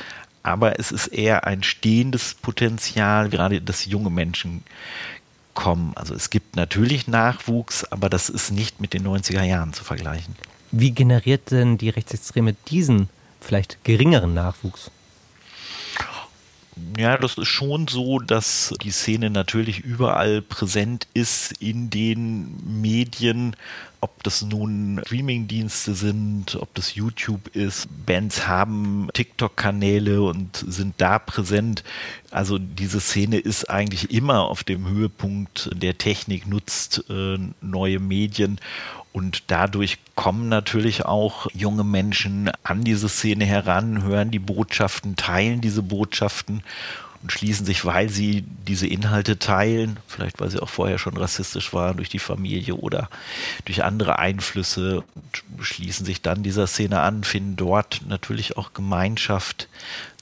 Aber 0.43 0.79
es 0.79 0.91
ist 0.91 1.07
eher 1.07 1.45
ein 1.45 1.63
stehendes 1.63 2.33
Potenzial, 2.35 3.29
gerade 3.29 3.61
dass 3.61 3.85
junge 3.85 4.09
Menschen 4.09 4.63
kommen. 5.57 5.91
Also 5.95 6.13
es 6.13 6.29
gibt 6.29 6.55
natürlich 6.55 7.07
Nachwuchs, 7.07 7.83
aber 7.83 8.09
das 8.09 8.29
ist 8.29 8.51
nicht 8.51 8.79
mit 8.79 8.93
den 8.93 9.05
90er 9.05 9.41
Jahren 9.41 9.73
zu 9.73 9.83
vergleichen. 9.83 10.35
Wie 10.71 10.91
generiert 10.91 11.49
denn 11.49 11.79
die 11.79 11.89
Rechtsextreme 11.89 12.55
diesen 12.67 13.09
vielleicht 13.41 13.83
geringeren 13.83 14.35
Nachwuchs? 14.35 14.91
Ja, 16.95 17.17
das 17.17 17.39
ist 17.39 17.47
schon 17.47 17.87
so, 17.87 18.19
dass 18.19 18.71
die 18.83 18.91
Szene 18.91 19.31
natürlich 19.31 19.79
überall 19.79 20.43
präsent 20.43 21.07
ist 21.15 21.53
in 21.59 21.89
den 21.89 22.81
Medien, 22.81 23.55
ob 24.01 24.23
das 24.23 24.41
nun 24.41 25.01
Streaming-Dienste 25.05 25.93
sind, 25.93 26.55
ob 26.55 26.73
das 26.75 26.95
YouTube 26.95 27.55
ist. 27.55 27.87
Bands 28.05 28.47
haben 28.47 29.09
TikTok-Kanäle 29.13 30.21
und 30.21 30.63
sind 30.67 30.95
da 30.97 31.19
präsent. 31.19 31.83
Also 32.31 32.57
diese 32.57 32.99
Szene 32.99 33.37
ist 33.37 33.69
eigentlich 33.69 34.11
immer 34.11 34.41
auf 34.41 34.63
dem 34.63 34.87
Höhepunkt 34.87 35.69
der 35.73 35.97
Technik, 35.97 36.47
nutzt 36.47 37.05
äh, 37.09 37.37
neue 37.61 37.99
Medien 37.99 38.59
und 39.17 39.45
dadurch 39.47 39.97
kommen 40.13 40.47
natürlich 40.47 41.05
auch 41.05 41.47
junge 41.51 41.83
Menschen 41.83 42.51
an 42.61 42.83
diese 42.83 43.09
Szene 43.09 43.45
heran, 43.45 44.03
hören 44.03 44.29
die 44.29 44.37
Botschaften, 44.37 45.15
teilen 45.15 45.59
diese 45.59 45.81
Botschaften 45.81 46.61
und 47.21 47.31
schließen 47.31 47.65
sich, 47.65 47.85
weil 47.85 48.09
sie 48.09 48.43
diese 48.67 48.87
Inhalte 48.87 49.39
teilen, 49.39 49.97
vielleicht 50.07 50.39
weil 50.39 50.49
sie 50.49 50.59
auch 50.59 50.69
vorher 50.69 50.97
schon 50.97 51.17
rassistisch 51.17 51.73
waren 51.73 51.97
durch 51.97 52.09
die 52.09 52.19
Familie 52.19 52.75
oder 52.75 53.09
durch 53.65 53.83
andere 53.83 54.19
Einflüsse, 54.19 55.03
und 55.15 55.65
schließen 55.65 56.05
sich 56.05 56.21
dann 56.21 56.43
dieser 56.43 56.67
Szene 56.67 57.01
an, 57.01 57.23
finden 57.23 57.55
dort 57.55 58.01
natürlich 58.07 58.57
auch 58.57 58.73
Gemeinschaft. 58.73 59.67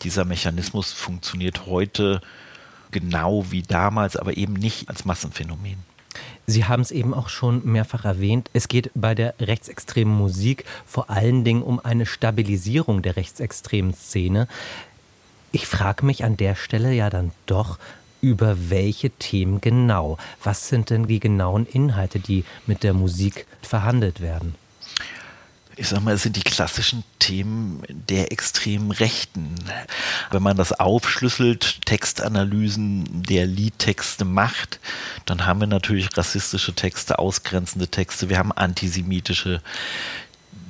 Dieser 0.02 0.26
Mechanismus 0.26 0.94
funktioniert 0.94 1.66
heute 1.66 2.22
genau 2.92 3.52
wie 3.52 3.62
damals, 3.62 4.16
aber 4.16 4.38
eben 4.38 4.54
nicht 4.54 4.90
als 4.90 5.06
Massenphänomen. 5.06 5.78
Sie 6.48 6.66
haben 6.66 6.82
es 6.82 6.92
eben 6.92 7.14
auch 7.14 7.30
schon 7.30 7.66
mehrfach 7.66 8.06
erwähnt. 8.06 8.50
Es 8.54 8.68
geht 8.68 8.92
bei 8.94 9.16
der 9.16 9.34
rechtsextremen 9.40 10.16
Musik 10.16 10.64
vor 10.86 11.10
allen 11.10 11.44
Dingen 11.44 11.64
um 11.64 11.80
eine 11.84 12.06
Stabilisierung 12.06 13.02
der 13.02 13.16
rechtsextremen 13.16 13.94
Szene. 13.94 14.48
Ich 15.56 15.68
frage 15.68 16.06
mich 16.06 16.26
an 16.26 16.36
der 16.36 16.56
Stelle 16.56 16.92
ja 16.92 17.10
dann 17.10 17.32
doch, 17.46 17.80
über 18.20 18.70
welche 18.70 19.10
Themen 19.10 19.62
genau? 19.62 20.18
Was 20.44 20.68
sind 20.68 20.90
denn 20.90 21.08
die 21.08 21.22
genauen 21.22 21.66
Inhalte, 21.66 22.20
die 22.20 22.44
mit 22.68 22.84
der 22.84 22.94
Musik 22.94 23.48
verhandelt 23.62 24.20
werden? 24.20 24.56
ich 25.78 25.90
sag 25.90 26.02
mal, 26.02 26.14
es 26.14 26.24
sind 26.24 26.36
die 26.36 26.42
klassischen 26.42 27.04
Themen 27.20 27.84
der 27.90 28.32
extremen 28.32 28.92
Rechten. 28.92 29.56
Wenn 30.32 30.42
man 30.42 30.58
das 30.58 30.72
aufschlüsselt, 30.72 31.86
Textanalysen 31.86 33.24
der 33.24 33.46
Liedtexte 33.46 34.26
macht, 34.26 34.80
dann 35.26 35.46
haben 35.46 35.60
wir 35.60 35.68
natürlich 35.68 36.16
rassistische 36.16 36.74
Texte, 36.74 37.20
ausgrenzende 37.20 37.88
Texte, 37.88 38.30
wir 38.30 38.38
haben 38.38 38.52
antisemitische 38.52 39.62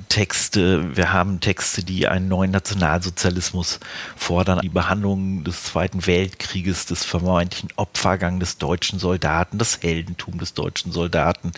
Texte, 0.08 0.96
wir 0.96 1.12
haben 1.12 1.40
Texte, 1.40 1.84
die 1.84 2.08
einen 2.08 2.28
neuen 2.28 2.50
Nationalsozialismus 2.50 3.80
fordern, 4.16 4.60
die 4.62 4.68
Behandlung 4.68 5.44
des 5.44 5.64
Zweiten 5.64 6.06
Weltkrieges, 6.06 6.86
des 6.86 7.04
vermeintlichen 7.04 7.70
Opfergang 7.76 8.40
des 8.40 8.58
deutschen 8.58 8.98
Soldaten, 8.98 9.58
das 9.58 9.82
Heldentum 9.82 10.38
des 10.38 10.54
deutschen 10.54 10.92
Soldaten, 10.92 11.52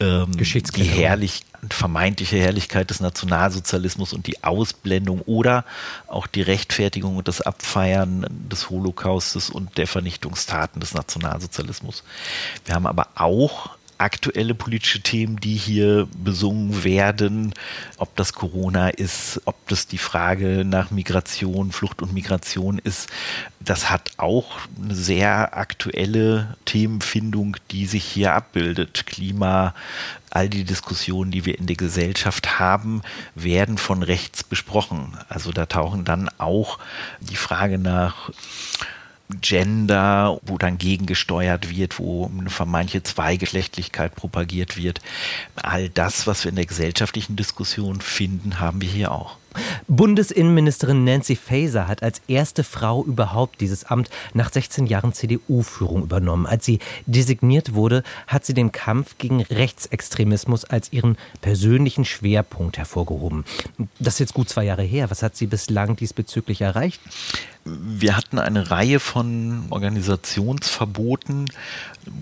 ähm, 0.00 0.32
die 0.36 0.84
herrlich, 0.84 1.42
vermeintliche 1.70 2.36
Herrlichkeit 2.38 2.90
des 2.90 3.00
Nationalsozialismus 3.00 4.12
und 4.12 4.26
die 4.26 4.44
Ausblendung 4.44 5.22
oder 5.22 5.64
auch 6.06 6.26
die 6.26 6.42
Rechtfertigung 6.42 7.16
und 7.16 7.26
das 7.26 7.40
Abfeiern 7.40 8.26
des 8.50 8.70
Holocaustes 8.70 9.50
und 9.50 9.76
der 9.76 9.86
Vernichtungstaten 9.86 10.80
des 10.80 10.94
Nationalsozialismus. 10.94 12.04
Wir 12.64 12.74
haben 12.74 12.86
aber 12.86 13.08
auch 13.16 13.70
aktuelle 13.98 14.54
politische 14.54 15.00
Themen, 15.00 15.38
die 15.38 15.54
hier 15.54 16.08
besungen 16.16 16.84
werden, 16.84 17.52
ob 17.96 18.14
das 18.16 18.32
Corona 18.32 18.88
ist, 18.88 19.42
ob 19.44 19.56
das 19.68 19.86
die 19.86 19.98
Frage 19.98 20.64
nach 20.64 20.90
Migration, 20.90 21.72
Flucht 21.72 22.00
und 22.00 22.14
Migration 22.14 22.78
ist, 22.78 23.08
das 23.60 23.90
hat 23.90 24.12
auch 24.16 24.58
eine 24.82 24.94
sehr 24.94 25.56
aktuelle 25.56 26.56
Themenfindung, 26.64 27.56
die 27.70 27.86
sich 27.86 28.04
hier 28.04 28.32
abbildet. 28.32 29.06
Klima, 29.06 29.74
all 30.30 30.48
die 30.48 30.64
Diskussionen, 30.64 31.30
die 31.30 31.44
wir 31.44 31.58
in 31.58 31.66
der 31.66 31.76
Gesellschaft 31.76 32.58
haben, 32.58 33.02
werden 33.34 33.78
von 33.78 34.02
rechts 34.02 34.44
besprochen. 34.44 35.18
Also 35.28 35.50
da 35.50 35.66
tauchen 35.66 36.04
dann 36.04 36.30
auch 36.38 36.78
die 37.20 37.36
Frage 37.36 37.78
nach 37.78 38.30
Gender, 39.40 40.40
wo 40.46 40.56
dann 40.58 40.78
gegengesteuert 40.78 41.70
wird, 41.70 41.98
wo 41.98 42.26
eine 42.26 42.50
vermeintliche 42.50 43.02
Zweigeschlechtlichkeit 43.02 44.14
propagiert 44.14 44.76
wird. 44.76 45.00
All 45.56 45.88
das, 45.88 46.26
was 46.26 46.44
wir 46.44 46.50
in 46.50 46.56
der 46.56 46.66
gesellschaftlichen 46.66 47.36
Diskussion 47.36 48.00
finden, 48.00 48.60
haben 48.60 48.80
wir 48.80 48.88
hier 48.88 49.12
auch. 49.12 49.36
Bundesinnenministerin 49.86 51.04
Nancy 51.04 51.36
Faeser 51.36 51.88
hat 51.88 52.02
als 52.02 52.20
erste 52.28 52.64
Frau 52.64 53.04
überhaupt 53.04 53.60
dieses 53.60 53.84
Amt 53.84 54.10
nach 54.34 54.52
16 54.52 54.86
Jahren 54.86 55.12
CDU-Führung 55.12 56.02
übernommen. 56.02 56.46
Als 56.46 56.64
sie 56.64 56.78
designiert 57.06 57.74
wurde, 57.74 58.02
hat 58.26 58.44
sie 58.44 58.54
den 58.54 58.72
Kampf 58.72 59.16
gegen 59.18 59.42
Rechtsextremismus 59.42 60.64
als 60.64 60.92
ihren 60.92 61.16
persönlichen 61.40 62.04
Schwerpunkt 62.04 62.78
hervorgehoben. 62.78 63.44
Das 63.98 64.14
ist 64.14 64.20
jetzt 64.20 64.34
gut 64.34 64.48
zwei 64.48 64.64
Jahre 64.64 64.82
her. 64.82 65.10
Was 65.10 65.22
hat 65.22 65.36
sie 65.36 65.46
bislang 65.46 65.96
diesbezüglich 65.96 66.60
erreicht? 66.60 67.00
Wir 67.64 68.16
hatten 68.16 68.38
eine 68.38 68.70
Reihe 68.70 69.00
von 69.00 69.66
Organisationsverboten, 69.70 71.46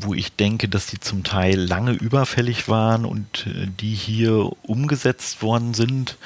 wo 0.01 0.15
ich 0.15 0.35
denke, 0.35 0.69
dass 0.69 0.87
die 0.87 1.01
zum 1.01 1.25
Teil 1.25 1.59
lange 1.59 1.93
überfällig 1.93 2.69
waren 2.69 3.05
und 3.05 3.47
äh, 3.47 3.67
die 3.81 3.95
hier 3.95 4.51
umgesetzt 4.63 5.43
worden 5.43 5.75
sind. 5.75 6.17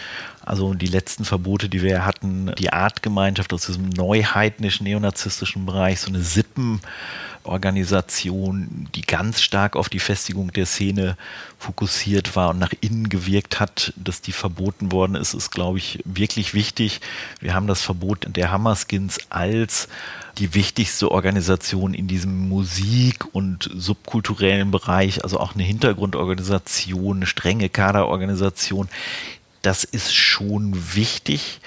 Also 0.42 0.75
die 0.75 0.87
letzten 0.87 1.25
Verbote, 1.25 1.68
die 1.68 1.83
wir 1.83 2.05
hatten, 2.05 2.53
die 2.59 2.73
Artgemeinschaft 2.73 3.53
aus 3.53 3.66
diesem 3.66 3.88
neuheidnischen 3.90 4.85
neonazistischen 4.85 5.66
Bereich, 5.66 6.01
so 6.01 6.09
eine 6.09 6.23
Sippenorganisation, 6.23 8.88
die 8.94 9.03
ganz 9.03 9.42
stark 9.42 9.77
auf 9.77 9.88
die 9.88 9.99
Festigung 9.99 10.53
der 10.53 10.66
Szene 10.66 11.16
fokussiert 11.59 12.37
war 12.37 12.51
und 12.51 12.59
nach 12.59 12.73
innen 12.81 13.09
gewirkt 13.11 13.61
hat, 13.61 13.92
dass 13.96 14.23
die 14.23 14.33
verboten 14.33 14.92
worden 14.92 15.14
ist, 15.14 15.35
ist, 15.35 15.51
glaube 15.51 15.79
ich, 15.79 16.01
wirklich 16.05 16.55
wichtig. 16.55 17.01
Wir 17.40 17.55
haben 17.55 17.66
das 17.66 17.83
Verbot 17.83 18.27
der 18.29 18.51
Hammerskins 18.51 19.18
als 19.29 19.88
die 20.38 20.55
wichtigste 20.55 21.11
Organisation 21.11 21.95
in 21.95 22.07
diesem 22.07 22.49
Musik- 22.49 23.35
und 23.35 23.71
subkulturellen 23.75 24.71
Bereich, 24.71 25.23
also 25.23 25.38
auch 25.38 25.55
eine 25.55 25.62
Hintergrundorganisation, 25.62 27.19
eine 27.19 27.27
strenge 27.27 27.69
Kaderorganisation, 27.69 28.88
das 29.62 29.85
ist 29.85 30.14
schon 30.14 30.95
wichtig. 30.95 31.61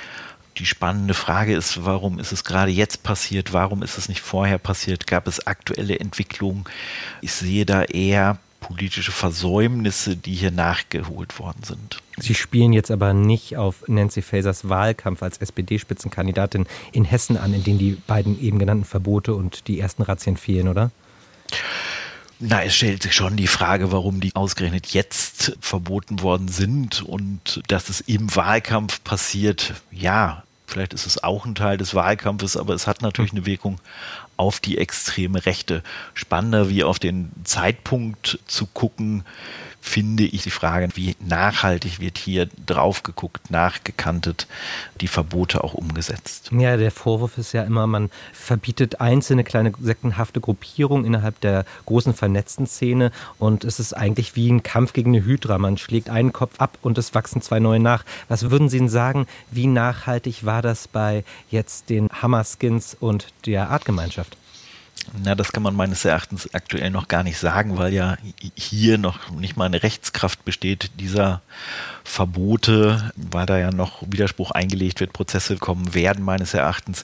Die 0.58 0.66
spannende 0.66 1.14
Frage 1.14 1.56
ist, 1.56 1.86
warum 1.86 2.20
ist 2.20 2.32
es 2.32 2.44
gerade 2.44 2.72
jetzt 2.72 3.04
passiert? 3.04 3.54
Warum 3.54 3.82
ist 3.82 3.98
es 3.98 4.08
nicht 4.08 4.22
vorher 4.22 4.60
passiert? 4.60 5.08
Gab 5.08 5.28
es 5.28 5.48
aktuelle 5.48 6.00
Entwicklungen? 6.00 6.66
Ich 7.22 7.34
sehe 7.34 7.66
da 7.66 7.84
eher 7.84 8.38
politische 8.64 9.12
Versäumnisse, 9.12 10.16
die 10.16 10.34
hier 10.34 10.52
nachgeholt 10.52 11.40
worden 11.40 11.64
sind. 11.64 12.02
Sie 12.18 12.34
spielen 12.34 12.74
jetzt 12.74 12.92
aber 12.92 13.14
nicht 13.14 13.58
auf 13.58 13.88
Nancy 13.88 14.22
Fasers 14.22 14.70
Wahlkampf 14.70 15.24
als 15.24 15.38
SPD-Spitzenkandidatin 15.38 16.66
in 16.92 17.06
Hessen 17.06 17.38
an, 17.38 17.54
in 17.54 17.64
dem 17.64 17.78
die 17.78 17.98
beiden 18.08 18.40
eben 18.42 18.60
genannten 18.60 18.86
Verbote 18.86 19.36
und 19.36 19.68
die 19.68 19.80
ersten 19.80 20.04
Razzien 20.04 20.38
fehlen, 20.38 20.68
oder? 20.68 20.92
Na, 22.40 22.64
es 22.64 22.76
stellt 22.76 23.04
sich 23.04 23.14
schon 23.14 23.38
die 23.38 23.48
Frage, 23.48 23.92
warum 23.92 24.20
die 24.20 24.36
ausgerechnet 24.36 24.88
jetzt 24.88 25.56
verboten 25.62 26.22
worden 26.22 26.50
sind 26.50 27.02
und 27.02 27.62
dass 27.68 27.90
es 27.90 28.02
im 28.02 28.36
Wahlkampf 28.36 29.04
passiert. 29.04 29.76
Ja, 29.92 30.44
vielleicht 30.68 30.94
ist 30.94 31.06
es 31.06 31.24
auch 31.24 31.46
ein 31.46 31.56
Teil 31.56 31.78
des 31.78 31.96
Wahlkampfes, 31.96 32.58
aber 32.58 32.74
es 32.74 32.86
hat 32.86 33.02
natürlich 33.02 33.32
eine 33.32 33.46
Wirkung 33.46 33.80
auf 34.38 34.60
die 34.60 34.78
extreme 34.78 35.46
Rechte. 35.46 35.84
Spannender 36.14 36.70
wie 36.70 36.84
auf 36.84 37.00
den 37.00 37.32
Zeitpunkt 37.44 38.40
zu 38.48 38.66
gucken, 38.68 39.24
finde 39.84 40.24
ich 40.24 40.44
die 40.44 40.50
Frage, 40.50 40.88
wie 40.96 41.16
nachhaltig 41.20 42.00
wird 42.00 42.18
hier 42.18 42.48
drauf 42.66 43.04
geguckt, 43.04 43.52
nachgekantet, 43.52 44.48
die 45.02 45.10
Verbote 45.10 45.62
auch 45.62 45.74
umgesetzt. 45.74 46.52
Ja, 46.58 46.78
der 46.78 46.90
Vorwurf 46.90 47.38
ist 47.38 47.52
ja 47.52 47.64
immer, 47.64 47.86
man 47.86 48.10
verbietet 48.32 49.02
einzelne 49.02 49.44
kleine 49.44 49.74
sektenhafte 49.80 50.40
Gruppierungen 50.40 51.06
innerhalb 51.06 51.40
der 51.42 51.66
großen 51.86 52.14
vernetzten 52.14 52.66
Szene 52.66 53.12
und 53.38 53.66
es 53.66 53.80
ist 53.82 53.92
eigentlich 53.94 54.38
wie 54.38 54.50
ein 54.50 54.64
Kampf 54.64 54.94
gegen 54.94 55.14
eine 55.14 55.26
Hydra. 55.26 55.58
Man 55.58 55.78
schlägt 55.78 56.10
einen 56.10 56.32
Kopf 56.32 56.62
ab 56.62 56.78
und 56.82 56.98
es 56.98 57.14
wachsen 57.14 57.42
zwei 57.42 57.60
neue 57.60 57.82
nach. 57.82 58.06
Was 58.30 58.50
würden 58.50 58.70
Sie 58.70 58.80
denn 58.80 58.90
sagen, 58.90 59.28
wie 59.52 59.68
nachhaltig 59.68 60.46
war 60.46 60.62
das 60.62 60.88
bei 60.88 61.26
jetzt 61.52 61.90
den 61.90 62.08
Hammerskins 62.10 62.96
und 62.98 63.28
der 63.46 63.70
Artgemeinschaft? 63.70 64.38
Na, 65.24 65.36
das 65.36 65.52
kann 65.52 65.64
man 65.64 65.76
meines 65.76 66.06
Erachtens 66.06 66.54
aktuell 66.54 66.90
noch 66.90 67.08
gar 67.08 67.24
nicht 67.24 67.38
sagen, 67.38 67.78
weil 67.78 67.94
ja 67.94 68.18
hier 68.56 68.98
noch 68.98 69.32
nicht 69.32 69.58
mal 69.58 69.66
eine 69.66 69.84
Rechtskraft 69.84 70.46
besteht 70.46 70.92
dieser 71.00 71.42
Verbote, 72.04 73.12
weil 73.16 73.46
da 73.46 73.58
ja 73.58 73.72
noch 73.72 74.02
Widerspruch 74.08 74.52
eingelegt 74.52 75.00
wird, 75.00 75.14
Prozesse 75.14 75.58
kommen 75.58 75.94
werden 75.94 76.24
meines 76.24 76.54
Erachtens. 76.54 77.04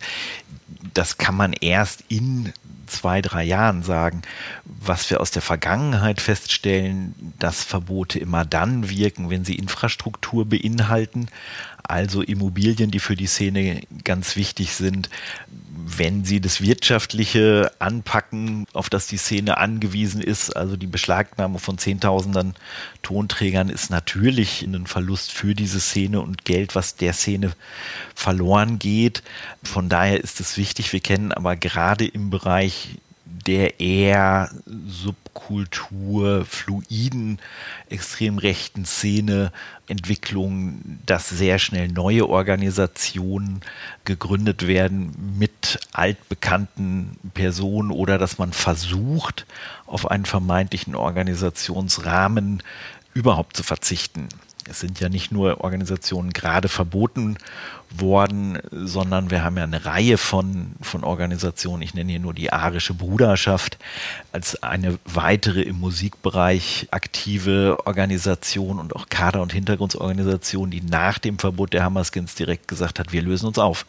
Das 0.93 1.17
kann 1.17 1.35
man 1.35 1.53
erst 1.53 2.03
in 2.07 2.53
zwei, 2.89 3.21
drei 3.21 3.43
Jahren 3.43 3.83
sagen. 3.83 4.21
Was 4.65 5.09
wir 5.09 5.21
aus 5.21 5.31
der 5.31 5.41
Vergangenheit 5.41 6.21
feststellen, 6.21 7.33
dass 7.39 7.63
Verbote 7.63 8.19
immer 8.19 8.45
dann 8.45 8.89
wirken, 8.89 9.29
wenn 9.29 9.45
sie 9.45 9.55
Infrastruktur 9.55 10.45
beinhalten, 10.45 11.27
also 11.89 12.21
Immobilien, 12.21 12.91
die 12.91 12.99
für 12.99 13.15
die 13.15 13.25
Szene 13.25 13.81
ganz 14.03 14.35
wichtig 14.35 14.75
sind. 14.75 15.09
Wenn 15.47 16.23
sie 16.23 16.39
das 16.39 16.61
Wirtschaftliche 16.61 17.71
anpacken, 17.79 18.67
auf 18.73 18.91
das 18.91 19.07
die 19.07 19.17
Szene 19.17 19.57
angewiesen 19.57 20.21
ist, 20.21 20.55
also 20.55 20.77
die 20.77 20.85
Beschlagnahme 20.85 21.57
von 21.57 21.79
Zehntausenden 21.79 22.53
Tonträgern 23.01 23.69
ist 23.69 23.89
natürlich 23.89 24.61
ein 24.61 24.85
Verlust 24.85 25.31
für 25.31 25.55
diese 25.55 25.79
Szene 25.79 26.21
und 26.21 26.45
Geld, 26.45 26.75
was 26.75 26.95
der 26.95 27.13
Szene 27.13 27.53
verloren 28.13 28.77
geht. 28.77 29.23
Von 29.63 29.89
daher 29.89 30.23
ist 30.23 30.39
es 30.39 30.57
wichtig. 30.57 30.93
Wir 30.93 30.99
kennen 30.99 31.31
aber 31.31 31.55
gerade 31.55 32.05
im 32.05 32.29
Bereich 32.29 32.78
der 33.47 33.79
eher 33.79 34.49
Subkultur, 34.87 36.45
fluiden, 36.45 37.39
extrem 37.89 38.37
rechten 38.37 38.85
Szene 38.85 39.51
Entwicklung, 39.87 40.81
dass 41.05 41.29
sehr 41.29 41.59
schnell 41.59 41.87
neue 41.87 42.27
Organisationen 42.27 43.61
gegründet 44.05 44.67
werden 44.67 45.13
mit 45.37 45.79
altbekannten 45.91 47.17
Personen 47.33 47.91
oder 47.91 48.17
dass 48.17 48.37
man 48.37 48.53
versucht, 48.53 49.45
auf 49.85 50.09
einen 50.09 50.25
vermeintlichen 50.25 50.95
Organisationsrahmen 50.95 52.61
überhaupt 53.13 53.55
zu 53.57 53.63
verzichten. 53.63 54.27
Es 54.69 54.79
sind 54.79 54.99
ja 54.99 55.09
nicht 55.09 55.31
nur 55.31 55.61
Organisationen 55.61 56.31
gerade 56.31 56.69
verboten 56.69 57.37
worden, 57.89 58.59
sondern 58.71 59.31
wir 59.31 59.43
haben 59.43 59.57
ja 59.57 59.63
eine 59.63 59.85
Reihe 59.85 60.17
von, 60.17 60.73
von 60.81 61.03
Organisationen. 61.03 61.81
Ich 61.81 61.93
nenne 61.93 62.11
hier 62.11 62.19
nur 62.19 62.33
die 62.33 62.53
Arische 62.53 62.93
Bruderschaft 62.93 63.77
als 64.31 64.61
eine 64.61 64.99
weitere 65.05 65.63
im 65.63 65.79
Musikbereich 65.79 66.87
aktive 66.91 67.77
Organisation 67.85 68.79
und 68.79 68.95
auch 68.95 69.09
Kader- 69.09 69.41
und 69.41 69.53
Hintergrundsorganisation, 69.53 70.69
die 70.69 70.81
nach 70.81 71.17
dem 71.17 71.39
Verbot 71.39 71.73
der 71.73 71.83
Hammerskins 71.83 72.35
direkt 72.35 72.67
gesagt 72.67 72.99
hat, 72.99 73.11
wir 73.11 73.21
lösen 73.21 73.47
uns 73.47 73.57
auf. 73.57 73.85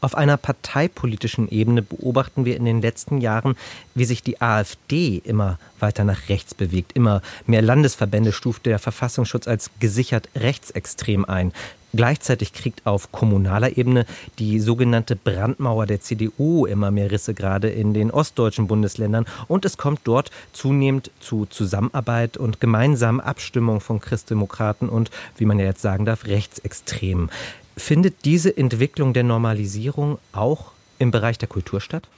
Auf 0.00 0.14
einer 0.14 0.36
parteipolitischen 0.36 1.50
Ebene 1.50 1.82
beobachten 1.82 2.44
wir 2.44 2.56
in 2.56 2.64
den 2.64 2.80
letzten 2.80 3.20
Jahren, 3.20 3.56
wie 3.94 4.04
sich 4.04 4.22
die 4.22 4.40
AfD 4.40 5.20
immer 5.24 5.58
weiter 5.78 6.04
nach 6.04 6.28
rechts 6.28 6.54
bewegt. 6.54 6.92
Immer 6.92 7.20
mehr 7.46 7.62
Landesverbände 7.62 8.32
stuft 8.32 8.66
der 8.66 8.78
Verfassungsschutz 8.78 9.46
als 9.46 9.70
gesichert 9.78 10.28
rechtsextrem 10.34 11.24
ein. 11.24 11.52
Gleichzeitig 11.92 12.52
kriegt 12.52 12.86
auf 12.86 13.10
kommunaler 13.10 13.76
Ebene 13.76 14.06
die 14.38 14.60
sogenannte 14.60 15.16
Brandmauer 15.16 15.86
der 15.86 16.00
CDU 16.00 16.64
immer 16.66 16.92
mehr 16.92 17.10
Risse, 17.10 17.34
gerade 17.34 17.68
in 17.68 17.94
den 17.94 18.12
ostdeutschen 18.12 18.68
Bundesländern. 18.68 19.26
Und 19.48 19.64
es 19.64 19.76
kommt 19.76 20.00
dort 20.04 20.30
zunehmend 20.52 21.10
zu 21.18 21.46
Zusammenarbeit 21.46 22.36
und 22.36 22.60
gemeinsamen 22.60 23.20
Abstimmung 23.20 23.80
von 23.80 24.00
Christdemokraten 24.00 24.88
und, 24.88 25.10
wie 25.36 25.46
man 25.46 25.58
ja 25.58 25.64
jetzt 25.64 25.82
sagen 25.82 26.04
darf, 26.04 26.26
Rechtsextremen. 26.26 27.28
Findet 27.76 28.24
diese 28.24 28.56
Entwicklung 28.56 29.12
der 29.12 29.24
Normalisierung 29.24 30.18
auch 30.32 30.72
im 30.98 31.10
Bereich 31.10 31.38
der 31.38 31.48
Kultur 31.48 31.80
statt? 31.80 32.08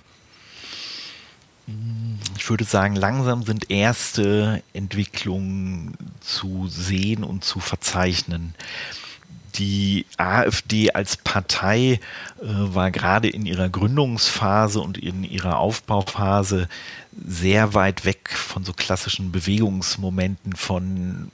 Ich 2.37 2.51
würde 2.51 2.65
sagen, 2.65 2.97
langsam 2.97 3.45
sind 3.45 3.71
erste 3.71 4.63
Entwicklungen 4.73 5.97
zu 6.21 6.67
sehen 6.69 7.23
und 7.23 7.45
zu 7.45 7.61
verzeichnen. 7.61 8.55
Die 9.55 10.07
AfD 10.17 10.93
als 10.93 11.19
Partei 11.19 11.93
äh, 11.93 11.99
war 12.41 12.91
gerade 12.91 13.29
in 13.29 13.45
ihrer 13.45 13.69
Gründungsphase 13.69 14.81
und 14.81 14.97
in 14.97 15.25
ihrer 15.25 15.59
Aufbauphase 15.59 16.69
sehr 17.27 17.75
weit 17.75 18.07
weg 18.07 18.31
von 18.31 18.65
so 18.65 18.73
klassischen 18.73 19.31
Bewegungsmomenten, 19.31 20.57
von 20.57 21.31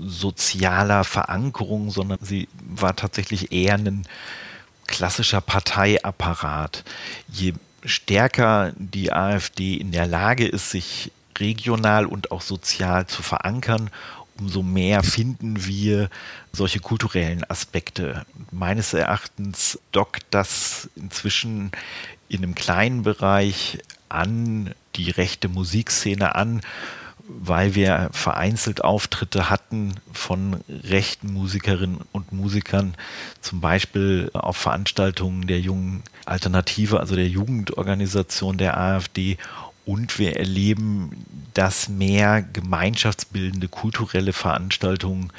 sozialer 0.00 1.04
Verankerung, 1.04 1.90
sondern 1.90 2.18
sie 2.22 2.48
war 2.60 2.96
tatsächlich 2.96 3.52
eher 3.52 3.74
ein 3.74 4.06
klassischer 4.86 5.40
Parteiapparat. 5.40 6.84
Je 7.32 7.54
stärker 7.84 8.72
die 8.76 9.12
AfD 9.12 9.74
in 9.74 9.92
der 9.92 10.06
Lage 10.06 10.46
ist, 10.46 10.70
sich 10.70 11.12
regional 11.38 12.06
und 12.06 12.32
auch 12.32 12.42
sozial 12.42 13.06
zu 13.06 13.22
verankern, 13.22 13.90
umso 14.38 14.62
mehr 14.62 15.02
finden 15.02 15.64
wir 15.64 16.10
solche 16.52 16.80
kulturellen 16.80 17.48
Aspekte. 17.48 18.24
Meines 18.50 18.94
Erachtens 18.94 19.78
dockt 19.92 20.24
das 20.30 20.88
inzwischen 20.96 21.72
in 22.28 22.42
einem 22.42 22.54
kleinen 22.54 23.02
Bereich 23.02 23.78
an 24.08 24.74
die 24.96 25.10
rechte 25.10 25.48
Musikszene 25.48 26.34
an, 26.34 26.60
weil 27.28 27.74
wir 27.74 28.08
vereinzelt 28.12 28.82
Auftritte 28.82 29.50
hatten 29.50 29.94
von 30.12 30.56
rechten 30.68 31.32
Musikerinnen 31.32 32.00
und 32.12 32.32
Musikern, 32.32 32.94
zum 33.40 33.60
Beispiel 33.60 34.30
auf 34.32 34.56
Veranstaltungen 34.56 35.46
der 35.46 35.60
jungen 35.60 36.02
Alternative, 36.24 37.00
also 37.00 37.14
der 37.16 37.28
Jugendorganisation 37.28 38.56
der 38.56 38.78
AfD. 38.78 39.36
Und 39.84 40.18
wir 40.18 40.36
erleben, 40.36 41.24
dass 41.54 41.88
mehr 41.88 42.42
gemeinschaftsbildende 42.42 43.68
kulturelle 43.68 44.32
Veranstaltungen 44.32 45.32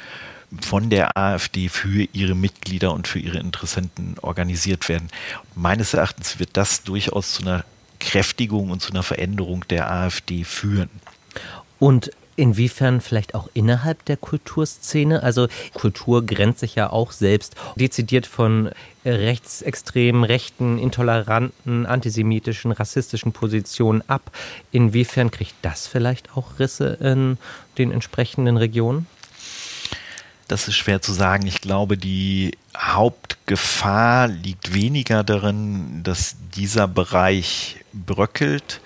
von 0.60 0.90
der 0.90 1.16
AfD 1.16 1.68
für 1.68 2.08
ihre 2.12 2.34
Mitglieder 2.34 2.92
und 2.92 3.06
für 3.06 3.20
ihre 3.20 3.38
Interessenten 3.38 4.16
organisiert 4.20 4.88
werden. 4.88 5.08
meines 5.54 5.94
Erachtens 5.94 6.38
wird 6.40 6.50
das 6.56 6.82
durchaus 6.82 7.34
zu 7.34 7.42
einer 7.42 7.64
Kräftigung 8.00 8.70
und 8.70 8.80
zu 8.82 8.90
einer 8.90 9.02
Veränderung 9.02 9.64
der 9.68 9.90
AfD 9.90 10.42
führen. 10.44 10.90
Und 11.80 12.12
inwiefern 12.36 13.00
vielleicht 13.00 13.34
auch 13.34 13.48
innerhalb 13.52 14.04
der 14.04 14.16
Kulturszene? 14.16 15.22
Also 15.22 15.48
Kultur 15.74 16.24
grenzt 16.24 16.60
sich 16.60 16.74
ja 16.74 16.90
auch 16.90 17.10
selbst 17.12 17.54
dezidiert 17.74 18.26
von 18.26 18.70
rechtsextremen, 19.04 20.24
rechten, 20.24 20.78
intoleranten, 20.78 21.86
antisemitischen, 21.86 22.72
rassistischen 22.72 23.32
Positionen 23.32 24.02
ab. 24.08 24.30
Inwiefern 24.72 25.30
kriegt 25.30 25.54
das 25.62 25.86
vielleicht 25.86 26.36
auch 26.36 26.58
Risse 26.58 26.98
in 27.00 27.38
den 27.76 27.92
entsprechenden 27.92 28.56
Regionen? 28.56 29.06
Das 30.48 30.66
ist 30.66 30.74
schwer 30.76 31.00
zu 31.00 31.12
sagen. 31.12 31.46
Ich 31.46 31.60
glaube, 31.60 31.96
die 31.96 32.56
Hauptgefahr 32.76 34.28
liegt 34.28 34.74
weniger 34.74 35.22
darin, 35.22 36.02
dass 36.02 36.36
dieser 36.56 36.88
Bereich 36.88 37.76
bröckelt 37.92 38.80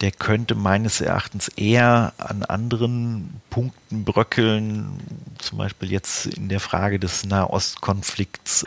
der 0.00 0.12
könnte 0.12 0.54
meines 0.54 1.00
Erachtens 1.00 1.48
eher 1.48 2.12
an 2.16 2.42
anderen 2.42 3.40
Punkten 3.50 4.04
bröckeln, 4.04 5.00
zum 5.38 5.58
Beispiel 5.58 5.90
jetzt 5.90 6.26
in 6.26 6.48
der 6.48 6.60
Frage 6.60 6.98
des 6.98 7.24
Nahostkonflikts. 7.26 8.64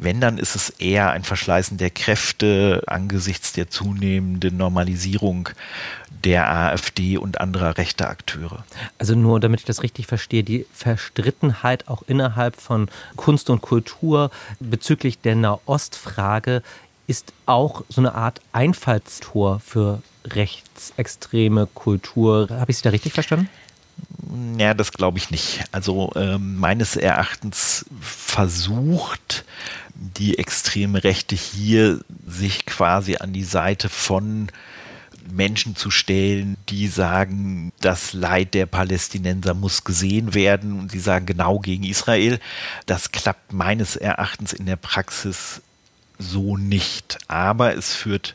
Wenn, 0.00 0.20
dann 0.20 0.38
ist 0.38 0.54
es 0.54 0.70
eher 0.70 1.10
ein 1.10 1.24
Verschleißen 1.24 1.76
der 1.76 1.90
Kräfte 1.90 2.84
angesichts 2.86 3.52
der 3.52 3.68
zunehmenden 3.68 4.56
Normalisierung 4.56 5.48
der 6.22 6.48
AfD 6.48 7.16
und 7.18 7.40
anderer 7.40 7.78
rechter 7.78 8.08
Akteure. 8.08 8.64
Also 8.98 9.16
nur 9.16 9.40
damit 9.40 9.60
ich 9.60 9.66
das 9.66 9.82
richtig 9.82 10.06
verstehe, 10.06 10.44
die 10.44 10.66
Verstrittenheit 10.72 11.88
auch 11.88 12.02
innerhalb 12.06 12.60
von 12.60 12.88
Kunst 13.16 13.50
und 13.50 13.60
Kultur 13.60 14.30
bezüglich 14.60 15.18
der 15.20 15.34
Nahostfrage 15.34 16.62
ist 17.08 17.32
auch 17.46 17.82
so 17.88 18.00
eine 18.00 18.14
Art 18.14 18.40
Einfallstor 18.52 19.60
für 19.60 20.02
rechtsextreme 20.34 21.68
Kultur. 21.74 22.48
Habe 22.50 22.70
ich 22.70 22.78
Sie 22.78 22.82
da 22.82 22.90
richtig 22.90 23.12
verstanden? 23.12 23.48
Ja, 24.58 24.74
das 24.74 24.92
glaube 24.92 25.18
ich 25.18 25.30
nicht. 25.30 25.64
Also 25.72 26.12
äh, 26.14 26.38
meines 26.38 26.96
Erachtens 26.96 27.86
versucht 28.00 29.44
die 29.94 30.38
extreme 30.38 31.02
Rechte 31.02 31.34
hier 31.34 32.00
sich 32.26 32.66
quasi 32.66 33.16
an 33.16 33.32
die 33.32 33.44
Seite 33.44 33.88
von 33.88 34.50
Menschen 35.30 35.76
zu 35.76 35.90
stellen, 35.90 36.56
die 36.68 36.88
sagen, 36.88 37.72
das 37.80 38.12
Leid 38.12 38.54
der 38.54 38.66
Palästinenser 38.66 39.54
muss 39.54 39.84
gesehen 39.84 40.34
werden 40.34 40.78
und 40.78 40.90
sie 40.90 41.00
sagen 41.00 41.26
genau 41.26 41.58
gegen 41.58 41.84
Israel. 41.84 42.38
Das 42.86 43.12
klappt 43.12 43.52
meines 43.52 43.96
Erachtens 43.96 44.52
in 44.52 44.66
der 44.66 44.76
Praxis 44.76 45.60
so 46.18 46.56
nicht. 46.56 47.18
Aber 47.28 47.76
es 47.76 47.94
führt 47.94 48.34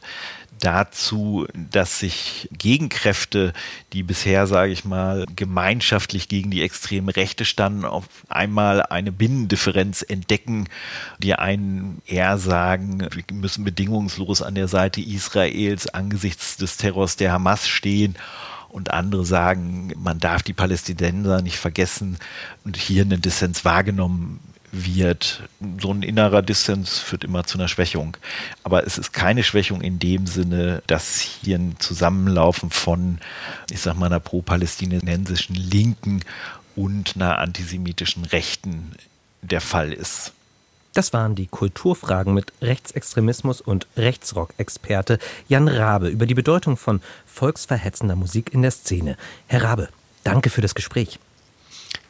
dazu, 0.64 1.46
dass 1.54 2.00
sich 2.00 2.48
Gegenkräfte, 2.58 3.54
die 3.92 4.02
bisher, 4.02 4.48
sage 4.48 4.72
ich 4.72 4.86
mal, 4.86 5.26
gemeinschaftlich 5.36 6.30
gegen 6.30 6.52
die 6.52 6.62
extreme 6.62 7.16
Rechte 7.16 7.46
standen, 7.46 7.86
auf 7.86 8.06
einmal 8.30 8.82
eine 8.84 9.12
Binnendifferenz 9.12 10.04
entdecken. 10.08 10.70
Die 11.20 11.36
einen 11.36 12.02
eher 12.06 12.38
sagen, 12.38 13.00
wir 13.00 13.24
müssen 13.36 13.64
bedingungslos 13.64 14.42
an 14.42 14.56
der 14.56 14.68
Seite 14.68 15.02
Israels 15.02 15.88
angesichts 15.88 16.58
des 16.58 16.78
Terrors 16.78 17.18
der 17.18 17.32
Hamas 17.32 17.68
stehen 17.68 18.16
und 18.70 18.92
andere 18.92 19.26
sagen, 19.26 19.92
man 19.98 20.20
darf 20.20 20.42
die 20.42 20.54
Palästinenser 20.54 21.42
nicht 21.42 21.58
vergessen 21.58 22.18
und 22.64 22.78
hier 22.78 23.04
einen 23.04 23.22
Dissens 23.22 23.66
wahrgenommen 23.66 24.40
wird. 24.74 25.44
So 25.80 25.94
ein 25.94 26.02
innerer 26.02 26.42
Dissens 26.42 27.00
führt 27.00 27.24
immer 27.24 27.46
zu 27.46 27.58
einer 27.58 27.68
Schwächung. 27.68 28.18
Aber 28.64 28.86
es 28.86 28.98
ist 28.98 29.14
keine 29.14 29.44
Schwächung 29.44 29.82
in 29.82 30.00
dem 30.00 30.28
Sinne, 30.28 30.82
dass 30.88 31.22
hier 31.22 31.58
ein 31.58 31.76
Zusammenlaufen 31.80 32.72
von, 32.72 33.20
ich 33.70 33.82
sag 33.82 33.96
mal, 33.96 34.08
einer 34.08 34.20
pro-palästinensischen 34.20 35.56
Linken 35.56 36.22
und 36.76 37.16
einer 37.16 37.38
antisemitischen 37.38 38.26
Rechten 38.26 38.92
der 39.42 39.62
Fall 39.62 39.94
ist. 39.94 40.34
Das 40.94 41.12
waren 41.12 41.36
die 41.36 41.48
Kulturfragen 41.48 42.34
mit 42.34 42.54
Rechtsextremismus 42.62 43.62
und 43.62 43.88
Rechtsrock-Experte 43.98 45.18
Jan 45.48 45.68
Rabe 45.68 46.10
über 46.10 46.28
die 46.28 46.36
Bedeutung 46.36 46.78
von 46.78 47.02
volksverhetzender 47.26 48.16
Musik 48.16 48.54
in 48.54 48.62
der 48.62 48.72
Szene. 48.72 49.18
Herr 49.48 49.64
Rabe, 49.64 49.90
danke 50.24 50.52
für 50.52 50.62
das 50.62 50.76
Gespräch. 50.76 51.20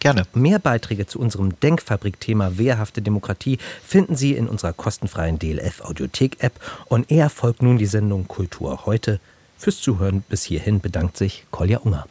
Gerne. 0.03 0.23
Mehr 0.33 0.59
Beiträge 0.59 1.07
zu 1.07 1.17
unserem 1.17 1.57
Denkfabrik-Thema 1.61 2.57
Wehrhafte 2.57 3.01
Demokratie 3.01 3.57
finden 3.85 4.17
Sie 4.17 4.33
in 4.33 4.49
unserer 4.49 4.73
kostenfreien 4.73 5.39
DLF-Audiothek-App. 5.39 6.59
Und 6.89 7.09
eher 7.09 7.29
folgt 7.29 7.61
nun 7.61 7.77
die 7.77 7.85
Sendung 7.85 8.27
Kultur 8.27 8.85
heute. 8.85 9.21
Fürs 9.57 9.79
Zuhören 9.79 10.21
bis 10.27 10.43
hierhin 10.43 10.81
bedankt 10.81 11.15
sich 11.15 11.45
Kolja 11.51 11.77
Unger. 11.77 12.05